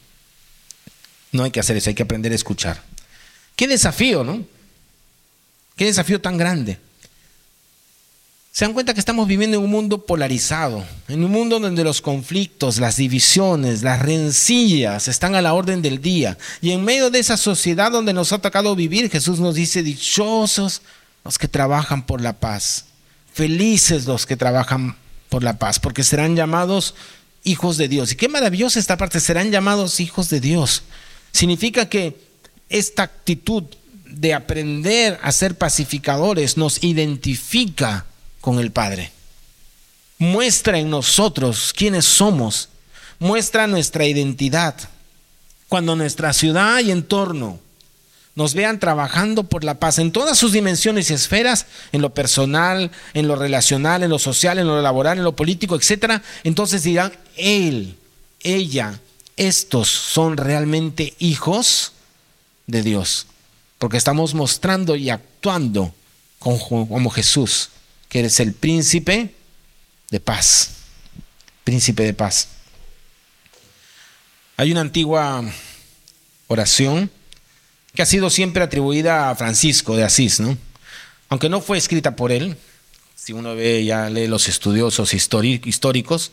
No 1.31 1.43
hay 1.43 1.51
que 1.51 1.59
hacer 1.59 1.77
eso, 1.77 1.89
hay 1.89 1.95
que 1.95 2.03
aprender 2.03 2.31
a 2.31 2.35
escuchar. 2.35 2.81
Qué 3.55 3.67
desafío, 3.67 4.23
¿no? 4.23 4.45
Qué 5.75 5.85
desafío 5.85 6.21
tan 6.21 6.37
grande. 6.37 6.77
Se 8.55 8.63
dan 8.63 8.73
cuenta 8.73 8.93
que 8.93 9.01
estamos 9.01 9.27
viviendo 9.27 9.57
en 9.57 9.63
un 9.65 9.69
mundo 9.69 10.05
polarizado, 10.05 10.85
en 11.09 11.25
un 11.25 11.29
mundo 11.29 11.59
donde 11.59 11.83
los 11.83 11.99
conflictos, 11.99 12.77
las 12.77 12.95
divisiones, 12.95 13.83
las 13.83 14.01
rencillas 14.01 15.09
están 15.09 15.35
a 15.35 15.41
la 15.41 15.53
orden 15.53 15.81
del 15.81 16.01
día. 16.01 16.37
Y 16.61 16.71
en 16.71 16.85
medio 16.85 17.09
de 17.09 17.19
esa 17.19 17.35
sociedad 17.35 17.91
donde 17.91 18.13
nos 18.13 18.31
ha 18.31 18.37
tocado 18.37 18.73
vivir, 18.73 19.11
Jesús 19.11 19.41
nos 19.41 19.55
dice, 19.55 19.83
dichosos 19.83 20.83
los 21.25 21.37
que 21.37 21.49
trabajan 21.49 22.05
por 22.05 22.21
la 22.21 22.31
paz, 22.31 22.85
felices 23.33 24.05
los 24.05 24.25
que 24.25 24.37
trabajan 24.37 24.95
por 25.27 25.43
la 25.43 25.59
paz, 25.59 25.77
porque 25.77 26.05
serán 26.05 26.37
llamados 26.37 26.95
hijos 27.43 27.75
de 27.75 27.89
Dios. 27.89 28.13
Y 28.13 28.15
qué 28.15 28.29
maravillosa 28.29 28.79
esta 28.79 28.95
parte, 28.95 29.19
serán 29.19 29.51
llamados 29.51 29.99
hijos 29.99 30.29
de 30.29 30.39
Dios. 30.39 30.83
Significa 31.33 31.89
que 31.89 32.15
esta 32.69 33.03
actitud 33.03 33.65
de 34.05 34.33
aprender 34.33 35.19
a 35.23 35.33
ser 35.33 35.57
pacificadores 35.57 36.55
nos 36.55 36.85
identifica 36.85 38.05
con 38.45 38.59
el 38.59 38.71
Padre. 38.71 39.11
Muestra 40.19 40.77
en 40.77 40.91
nosotros 40.91 41.73
quiénes 41.75 42.05
somos, 42.05 42.69
muestra 43.17 43.65
nuestra 43.65 44.05
identidad. 44.05 44.75
Cuando 45.67 45.95
nuestra 45.95 46.31
ciudad 46.31 46.79
y 46.81 46.91
entorno 46.91 47.59
nos 48.35 48.53
vean 48.53 48.79
trabajando 48.79 49.45
por 49.45 49.63
la 49.63 49.79
paz 49.79 49.97
en 49.97 50.11
todas 50.11 50.37
sus 50.37 50.51
dimensiones 50.51 51.09
y 51.09 51.15
esferas, 51.15 51.65
en 51.91 52.03
lo 52.03 52.13
personal, 52.13 52.91
en 53.15 53.27
lo 53.27 53.35
relacional, 53.35 54.03
en 54.03 54.11
lo 54.11 54.19
social, 54.19 54.59
en 54.59 54.67
lo 54.67 54.79
laboral, 54.79 55.17
en 55.17 55.23
lo 55.23 55.35
político, 55.35 55.75
etc., 55.75 56.21
entonces 56.43 56.83
dirán, 56.83 57.13
él, 57.37 57.97
ella, 58.41 58.99
estos 59.37 59.87
son 59.87 60.37
realmente 60.37 61.15
hijos 61.17 61.93
de 62.67 62.83
Dios, 62.83 63.25
porque 63.79 63.97
estamos 63.97 64.35
mostrando 64.35 64.95
y 64.95 65.09
actuando 65.09 65.95
como 66.37 67.09
Jesús, 67.09 67.71
que 68.15 68.19
eres 68.19 68.39
el 68.39 68.53
príncipe 68.53 69.35
de 70.09 70.21
paz, 70.21 70.69
príncipe 71.65 72.03
de 72.03 72.13
paz. 72.13 72.47
Hay 74.55 74.71
una 74.71 74.79
antigua 74.79 75.43
oración 76.47 77.11
que 77.93 78.01
ha 78.01 78.05
sido 78.05 78.29
siempre 78.29 78.63
atribuida 78.63 79.29
a 79.29 79.35
Francisco 79.35 79.97
de 79.97 80.05
Asís, 80.05 80.39
¿no? 80.39 80.57
Aunque 81.27 81.49
no 81.49 81.59
fue 81.59 81.77
escrita 81.77 82.15
por 82.15 82.31
él, 82.31 82.55
si 83.17 83.33
uno 83.33 83.53
ve 83.53 83.83
ya 83.83 84.09
lee 84.09 84.27
los 84.27 84.47
estudiosos 84.47 85.13
históricos, 85.13 86.31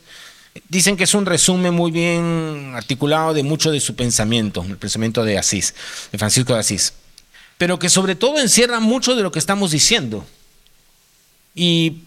dicen 0.69 0.97
que 0.97 1.03
es 1.03 1.15
un 1.15 1.27
resumen 1.27 1.75
muy 1.75 1.91
bien 1.91 2.75
articulado 2.77 3.35
de 3.35 3.43
mucho 3.43 3.73
de 3.73 3.81
su 3.81 3.97
pensamiento, 3.97 4.65
el 4.69 4.79
pensamiento 4.79 5.25
de 5.25 5.37
Asís, 5.37 5.75
de 6.13 6.19
Francisco 6.19 6.55
de 6.55 6.61
Asís, 6.61 6.93
pero 7.59 7.81
que 7.81 7.89
sobre 7.89 8.15
todo 8.15 8.39
encierra 8.39 8.79
mucho 8.79 9.17
de 9.17 9.25
lo 9.25 9.33
que 9.33 9.41
estamos 9.41 9.73
diciendo 9.73 10.25
y, 11.55 12.03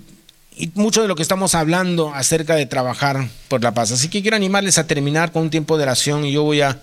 mucho 0.74 1.02
de 1.02 1.08
lo 1.08 1.16
que 1.16 1.22
estamos 1.22 1.54
hablando 1.54 2.14
acerca 2.14 2.56
de 2.56 2.66
trabajar 2.66 3.28
por 3.50 3.62
la 3.62 3.74
paz. 3.74 3.92
Así 3.92 4.08
que 4.08 4.22
quiero 4.22 4.38
animarles 4.38 4.78
a 4.78 4.88
terminar 4.88 5.34
con 5.34 5.44
un 5.44 5.50
tiempo 5.50 5.78
de 5.78 5.84
oración 5.84 6.26
y 6.26 6.32
yo 6.32 6.44
voy 6.44 6.62
a 6.62 6.82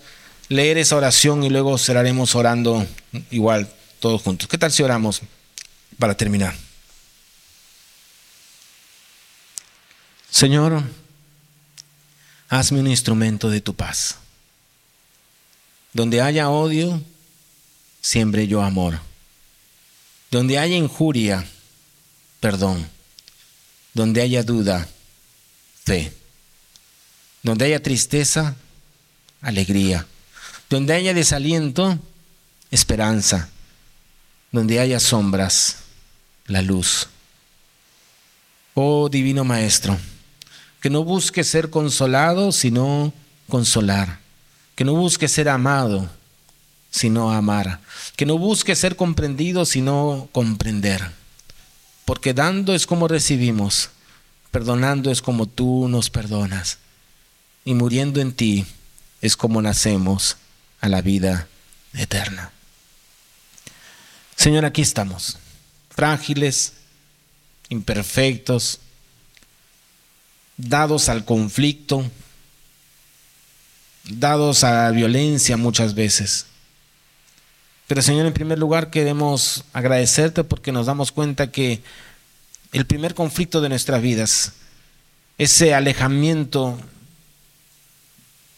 leer 0.49 0.77
esa 0.77 0.97
oración 0.97 1.43
y 1.43 1.49
luego 1.49 1.79
cerraremos 1.79 2.35
orando 2.35 2.87
igual 3.31 3.69
todos 3.99 4.21
juntos. 4.21 4.47
¿Qué 4.49 4.59
tal 4.59 4.73
si 4.73 4.83
oramos 4.83 5.23
para 5.99 6.15
terminar? 6.15 6.55
Señor, 10.31 10.83
hazme 12.49 12.81
un 12.81 12.89
instrumento 12.89 13.49
de 13.49 13.63
tu 13.63 13.75
paz. 13.75 14.17
Donde 15.95 16.21
haya 16.21 16.51
odio, 16.51 17.03
siembre 18.01 18.47
yo 18.47 18.63
amor. 18.63 18.99
Donde 20.31 20.59
haya 20.59 20.77
injuria, 20.77 21.47
perdón. 22.43 22.85
Donde 23.95 24.21
haya 24.21 24.43
duda, 24.43 24.89
fe. 25.85 26.13
Donde 27.43 27.67
haya 27.67 27.81
tristeza, 27.81 28.57
alegría. 29.41 30.07
Donde 30.69 30.93
haya 30.93 31.15
desaliento, 31.15 31.99
esperanza. 32.71 33.49
Donde 34.51 34.81
haya 34.81 34.99
sombras, 34.99 35.77
la 36.47 36.63
luz. 36.63 37.07
Oh 38.75 39.09
Divino 39.09 39.45
Maestro, 39.45 39.97
que 40.81 40.91
no 40.91 41.05
busque 41.05 41.45
ser 41.45 41.71
consolado, 41.71 42.51
sino 42.51 43.13
consolar. 43.49 44.19
Que 44.75 44.85
no 44.85 44.95
busque 44.95 45.29
ser 45.29 45.49
amado, 45.49 46.11
sino 46.91 47.31
amar. 47.31 47.79
Que 48.17 48.27
no 48.27 48.37
busque 48.37 48.75
ser 48.75 48.97
comprendido, 48.97 49.65
sino 49.65 50.29
comprender. 50.33 51.22
Porque 52.05 52.35
dando 52.35 52.75
es 52.75 52.87
como 52.87 53.09
recibimos, 53.09 53.91
perdonando 54.51 55.11
es 55.11 55.23
como 55.23 55.47
tú 55.47 55.89
nos 55.89 56.11
perdonas. 56.11 56.79
Y 57.65 57.75
muriendo 57.75 58.21
en 58.21 58.33
ti 58.33 58.67
es 59.21 59.37
como 59.37 59.63
nacemos 59.63 60.37
a 60.81 60.89
la 60.89 61.01
vida 61.01 61.49
eterna. 61.95 62.51
Señor, 64.37 64.65
aquí 64.65 64.83
estamos, 64.83 65.39
frágiles, 65.91 66.73
imperfectos, 67.69 68.81
dados 70.57 71.09
al 71.09 71.25
conflicto, 71.25 72.11
dados 74.05 74.65
a 74.65 74.85
la 74.85 74.91
violencia 74.91 75.57
muchas 75.57 75.95
veces. 75.95 76.47
Pero 77.93 78.01
Señor, 78.01 78.25
en 78.25 78.33
primer 78.33 78.59
lugar 78.59 78.89
queremos 78.89 79.65
agradecerte 79.75 80.45
porque 80.45 80.73
nos 80.73 80.87
damos 80.87 81.13
cuenta 81.13 81.51
que 81.53 81.83
el 82.73 82.87
primer 82.87 83.15
conflicto 83.15 83.61
de 83.61 83.69
nuestras 83.69 84.01
vidas, 84.01 84.53
ese 85.37 85.75
alejamiento 85.75 86.81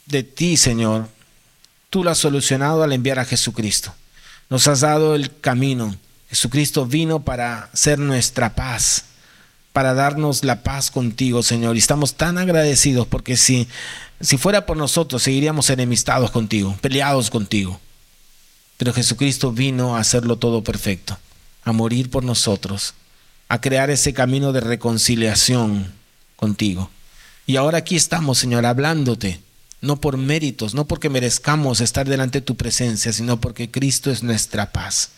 de 0.07 0.23
ti, 0.23 0.57
Señor, 0.57 1.09
tú 1.90 2.05
lo 2.05 2.12
has 2.12 2.18
solucionado 2.18 2.85
al 2.85 2.92
enviar 2.92 3.18
a 3.18 3.25
Jesucristo. 3.25 3.92
Nos 4.51 4.68
has 4.68 4.83
dado 4.83 5.16
el 5.16 5.37
camino. 5.40 5.97
Jesucristo 6.29 6.87
vino 6.87 7.25
para 7.25 7.70
ser 7.73 7.99
nuestra 7.99 8.55
paz, 8.55 9.07
para 9.73 9.94
darnos 9.94 10.44
la 10.44 10.62
paz 10.62 10.92
contigo, 10.92 11.42
Señor. 11.42 11.75
Y 11.75 11.81
estamos 11.81 12.14
tan 12.14 12.38
agradecidos 12.38 13.09
porque 13.09 13.37
si, 13.37 13.66
si 14.20 14.38
fuera 14.38 14.64
por 14.64 14.77
nosotros, 14.77 15.25
seguiríamos 15.25 15.70
enemistados 15.70 16.31
contigo, 16.31 16.79
peleados 16.81 17.31
contigo. 17.31 17.81
Pero 18.76 18.92
Jesucristo 18.92 19.52
vino 19.52 19.96
a 19.96 20.00
hacerlo 20.00 20.37
todo 20.37 20.64
perfecto, 20.64 21.18
a 21.64 21.72
morir 21.72 22.10
por 22.10 22.24
nosotros, 22.24 22.94
a 23.48 23.60
crear 23.60 23.90
ese 23.90 24.12
camino 24.12 24.52
de 24.52 24.60
reconciliación 24.60 25.92
contigo. 26.37 26.90
Y 27.46 27.56
ahora 27.56 27.78
aquí 27.78 27.96
estamos, 27.96 28.38
Señor, 28.38 28.66
hablándote 28.66 29.40
no 29.84 30.00
por 30.00 30.16
méritos, 30.16 30.74
no 30.74 30.87
porque 30.87 31.10
merezcamos 31.10 31.80
estar 31.80 32.08
delante 32.08 32.40
de 32.40 32.46
tu 32.46 32.56
presencia, 32.56 33.12
sino 33.12 33.40
porque 33.40 33.70
Cristo 33.70 34.10
es 34.10 34.22
nuestra 34.22 34.72
paz. 34.72 35.10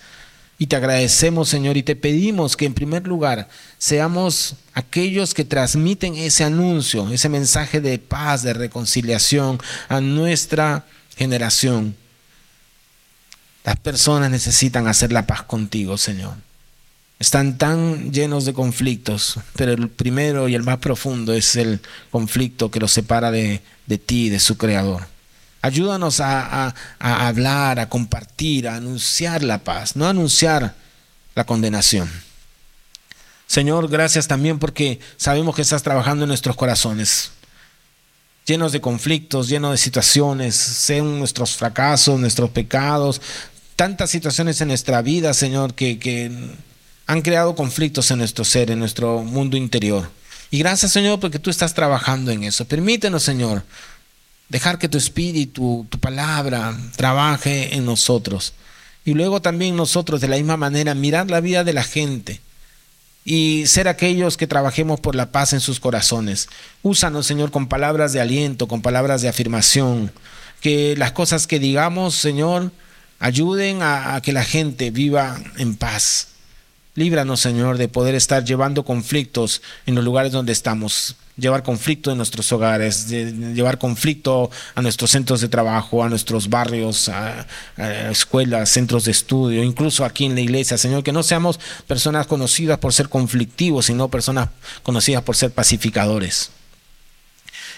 Y 0.59 0.67
te 0.67 0.77
agradecemos, 0.77 1.49
Señor, 1.49 1.77
y 1.77 1.83
te 1.83 1.97
pedimos 1.97 2.57
que 2.57 2.65
en 2.65 2.75
primer 2.75 3.07
lugar 3.07 3.49
seamos 3.79 4.57
aquellos 4.73 5.35
que 5.35 5.45
transmiten 5.45 6.17
ese 6.17 6.45
anuncio, 6.45 7.09
ese 7.11 7.29
mensaje 7.29 7.81
de 7.81 7.99
paz, 7.99 8.43
de 8.43 8.55
reconciliación 8.55 9.61
a 9.89 10.01
nuestra 10.01 10.87
generación. 11.17 11.95
Las 13.67 13.77
personas 13.81 14.31
necesitan 14.31 14.87
hacer 14.87 15.11
la 15.11 15.27
paz 15.27 15.43
contigo, 15.43 15.99
Señor. 15.99 16.35
Están 17.19 17.59
tan 17.59 18.13
llenos 18.13 18.45
de 18.45 18.55
conflictos, 18.55 19.41
pero 19.57 19.73
el 19.73 19.89
primero 19.89 20.49
y 20.49 20.55
el 20.55 20.63
más 20.63 20.79
profundo 20.79 21.33
es 21.33 21.57
el 21.57 21.81
conflicto 22.13 22.71
que 22.71 22.79
los 22.79 22.93
separa 22.93 23.33
de, 23.33 23.63
de 23.87 23.99
ti, 23.99 24.29
de 24.29 24.39
su 24.39 24.57
creador. 24.57 25.09
Ayúdanos 25.63 26.21
a, 26.21 26.75
a, 27.01 27.27
hablar, 27.27 27.81
a 27.81 27.89
compartir, 27.89 28.69
a 28.69 28.77
anunciar 28.77 29.43
la 29.43 29.59
paz, 29.59 29.97
no 29.97 30.07
anunciar 30.07 30.77
la 31.35 31.43
condenación. 31.43 32.09
Señor, 33.49 33.89
gracias 33.89 34.29
también 34.29 34.61
porque 34.61 35.01
sabemos 35.17 35.57
que 35.57 35.63
estás 35.63 35.83
trabajando 35.83 36.23
en 36.23 36.29
nuestros 36.29 36.55
corazones, 36.55 37.33
llenos 38.45 38.71
de 38.71 38.81
conflictos, 38.81 39.49
llenos 39.49 39.73
de 39.73 39.79
situaciones, 39.79 40.55
sean 40.55 41.19
nuestros 41.19 41.57
fracasos, 41.57 42.21
nuestros 42.21 42.51
pecados, 42.51 43.21
tantas 43.77 44.11
situaciones 44.11 44.61
en 44.61 44.69
nuestra 44.69 45.03
vida, 45.03 45.33
Señor, 45.35 45.75
que, 45.75 45.99
que 45.99 46.31
han 47.07 47.23
creado 47.23 47.55
conflictos 47.55 48.11
en 48.11 48.19
nuestro 48.19 48.45
ser, 48.45 48.71
en 48.71 48.79
nuestro 48.79 49.23
mundo 49.23 49.57
interior. 49.57 50.11
Y 50.51 50.59
gracias 50.59 50.93
Señor 50.93 51.21
porque 51.21 51.39
tú 51.39 51.51
estás 51.51 51.75
trabajando 51.75 52.31
en 52.31 52.45
eso. 52.45 52.65
Permítenos 52.65 53.23
Señor 53.23 53.63
dejar 54.49 54.79
que 54.79 54.89
tu 54.89 54.97
espíritu, 54.97 55.87
tu 55.91 55.99
palabra 55.99 56.77
trabaje 56.97 57.75
en 57.75 57.85
nosotros. 57.85 58.55
Y 59.05 59.15
luego 59.15 59.41
también 59.41 59.77
nosotros 59.77 60.21
de 60.21 60.29
la 60.29 60.37
misma 60.37 60.57
manera 60.57 60.95
mirar 60.95 61.31
la 61.31 61.41
vida 61.41 61.65
de 61.65 61.73
la 61.73 61.85
gente 61.85 62.41
y 63.25 63.65
ser 63.67 63.89
aquellos 63.89 64.37
que 64.37 64.47
trabajemos 64.47 65.01
por 65.01 65.15
la 65.15 65.33
paz 65.33 65.53
en 65.53 65.61
sus 65.61 65.81
corazones. 65.81 66.49
Úsanos 66.83 67.27
Señor 67.27 67.51
con 67.51 67.69
palabras 67.69 68.13
de 68.13 68.21
aliento, 68.21 68.69
con 68.69 68.83
palabras 68.83 69.23
de 69.23 69.29
afirmación. 69.29 70.13
Que 70.61 70.97
las 70.97 71.13
cosas 71.13 71.47
que 71.47 71.59
digamos 71.59 72.15
Señor 72.15 72.73
ayuden 73.19 73.83
a, 73.83 74.17
a 74.17 74.23
que 74.23 74.33
la 74.33 74.45
gente 74.45 74.91
viva 74.91 75.39
en 75.59 75.77
paz. 75.77 76.29
Líbranos, 76.97 77.41
Señor, 77.41 77.77
de 77.77 77.89
poder 77.89 78.15
estar 78.15 78.43
llevando 78.43 78.83
conflictos 78.83 79.61
en 79.85 79.95
los 79.95 80.03
lugares 80.03 80.33
donde 80.33 80.53
estamos, 80.53 81.17
llevar 81.37 81.63
conflicto 81.63 82.11
en 82.11 82.17
nuestros 82.17 82.51
hogares, 82.53 83.09
llevar 83.09 83.77
conflicto 83.77 84.51
a 84.75 84.81
nuestros 84.81 85.11
centros 85.11 85.43
de 85.43 85.49
trabajo, 85.49 86.03
a 86.03 86.09
nuestros 86.09 86.49
barrios, 86.49 87.11
a, 87.11 87.47
escuelas, 88.11 88.71
centros 88.71 89.05
de 89.05 89.11
estudio, 89.11 89.63
incluso 89.63 90.07
aquí 90.07 90.25
en 90.25 90.35
la 90.35 90.41
iglesia, 90.41 90.79
Señor, 90.79 91.05
que 91.05 91.13
no 91.13 91.23
seamos 91.23 91.61
personas 91.87 92.27
conocidas 92.27 92.79
por 92.79 92.95
ser 92.95 93.11
conflictivos, 93.11 93.87
sino 93.87 94.09
personas 94.09 94.49
conocidas 94.83 95.23
por 95.23 95.37
ser 95.37 95.51
pacificadores. 95.51 96.51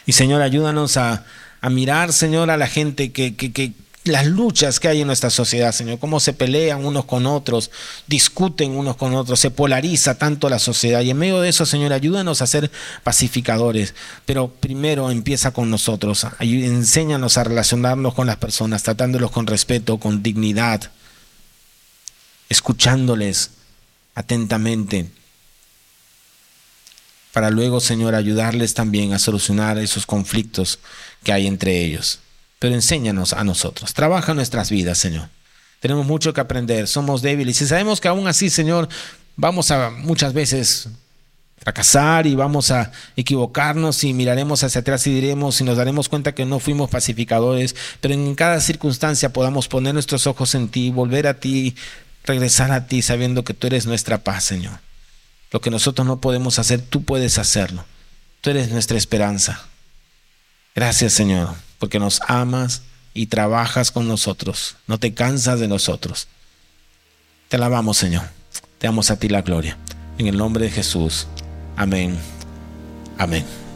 Y 0.07 0.12
Señor, 0.12 0.43
ayúdanos 0.43 0.97
a, 0.97 1.24
mirar, 1.68 2.12
Señor, 2.12 2.51
a 2.51 2.57
la 2.57 2.68
gente 2.68 3.11
que, 3.11 3.34
que 3.34 3.72
las 4.05 4.26
luchas 4.26 4.80
que 4.80 4.88
hay 4.88 5.01
en 5.01 5.07
nuestra 5.07 5.30
sociedad, 5.30 5.72
Señor, 5.72 5.99
cómo 5.99 6.20
se 6.20 6.32
pelean 6.32 6.84
unos 6.84 7.05
con 7.05 7.26
otros, 7.26 7.70
discuten 8.07 8.72
unos 8.72 8.96
con 8.96 9.14
otros, 9.14 9.38
se 9.40 9.51
polariza 9.51 10.16
tanto 10.16 10.49
la 10.49 10.59
sociedad. 10.59 11.03
Y 11.03 11.11
en 11.11 11.18
medio 11.18 11.40
de 11.40 11.49
eso, 11.49 11.66
Señor, 11.66 11.92
ayúdanos 11.92 12.40
a 12.40 12.46
ser 12.46 12.70
pacificadores, 13.03 13.94
pero 14.24 14.49
primero 14.49 15.11
empieza 15.11 15.51
con 15.53 15.70
nosotros, 15.70 16.26
enséñanos 16.40 17.38
a 17.38 17.44
relacionarnos 17.44 18.14
con 18.14 18.26
las 18.26 18.36
personas, 18.36 18.82
tratándolos 18.82 19.30
con 19.30 19.46
respeto, 19.46 19.99
con 19.99 20.22
dignidad, 20.22 20.90
escuchándoles 22.49 23.51
atentamente, 24.14 25.11
para 27.32 27.51
luego, 27.51 27.78
Señor, 27.78 28.14
ayudarles 28.14 28.74
también 28.74 29.12
a 29.12 29.18
solucionar 29.18 29.78
esos 29.78 30.07
conflictos 30.07 30.80
que 31.22 31.32
hay 31.32 31.46
entre 31.46 31.84
ellos 31.84 32.20
pero 32.59 32.74
enséñanos 32.74 33.32
a 33.32 33.44
nosotros. 33.44 33.94
Trabaja 33.94 34.34
nuestras 34.34 34.70
vidas, 34.70 34.98
Señor. 34.98 35.28
Tenemos 35.80 36.06
mucho 36.06 36.32
que 36.32 36.40
aprender, 36.40 36.88
somos 36.88 37.22
débiles 37.22 37.61
y 37.62 37.66
sabemos 37.66 38.00
que 38.00 38.09
aún 38.09 38.26
así, 38.26 38.50
Señor, 38.50 38.88
vamos 39.36 39.70
a 39.70 39.90
muchas 39.90 40.32
veces 40.32 40.88
fracasar 41.59 42.26
y 42.26 42.34
vamos 42.34 42.70
a 42.70 42.90
equivocarnos 43.16 44.02
y 44.02 44.12
miraremos 44.12 44.64
hacia 44.64 44.80
atrás 44.80 45.06
y 45.06 45.14
diremos 45.14 45.61
y 45.61 45.64
nos 45.64 45.76
daremos 45.76 46.09
cuenta 46.09 46.34
que 46.34 46.44
no 46.44 46.59
fuimos 46.59 46.90
pacificadores, 46.90 47.76
pero 48.00 48.14
en 48.14 48.34
cada 48.34 48.61
circunstancia 48.61 49.32
podamos 49.32 49.68
poner 49.68 49.94
nuestros 49.94 50.26
ojos 50.26 50.54
en 50.56 50.68
ti, 50.68 50.90
volver 50.90 51.28
a 51.28 51.34
ti, 51.34 51.76
regresar 52.24 52.72
a 52.72 52.86
ti 52.86 53.02
sabiendo 53.02 53.44
que 53.44 53.54
tú 53.54 53.68
eres 53.68 53.86
nuestra 53.86 54.18
paz, 54.18 54.44
Señor. 54.44 54.80
Lo 55.52 55.61
que 55.61 55.70
nosotros 55.70 56.06
no 56.06 56.20
podemos 56.20 56.59
hacer, 56.59 56.80
tú 56.80 57.04
puedes 57.04 57.38
hacerlo. 57.38 57.84
Tú 58.40 58.50
eres 58.50 58.70
nuestra 58.70 58.98
esperanza. 58.98 59.66
Gracias, 60.74 61.12
Señor 61.12 61.67
porque 61.79 61.99
nos 61.99 62.20
amas 62.26 62.83
y 63.14 63.26
trabajas 63.26 63.91
con 63.91 64.07
nosotros, 64.07 64.76
no 64.87 64.99
te 64.99 65.14
cansas 65.14 65.61
de 65.61 65.68
nosotros. 65.68 66.29
Te 67.49 67.57
alabamos, 67.57 67.97
Señor. 67.97 68.24
Te 68.79 68.87
damos 68.87 69.11
a 69.11 69.18
ti 69.18 69.29
la 69.29 69.43
gloria. 69.43 69.76
En 70.18 70.26
el 70.26 70.37
nombre 70.37 70.64
de 70.64 70.70
Jesús. 70.70 71.26
Amén. 71.76 72.18
Amén. 73.16 73.67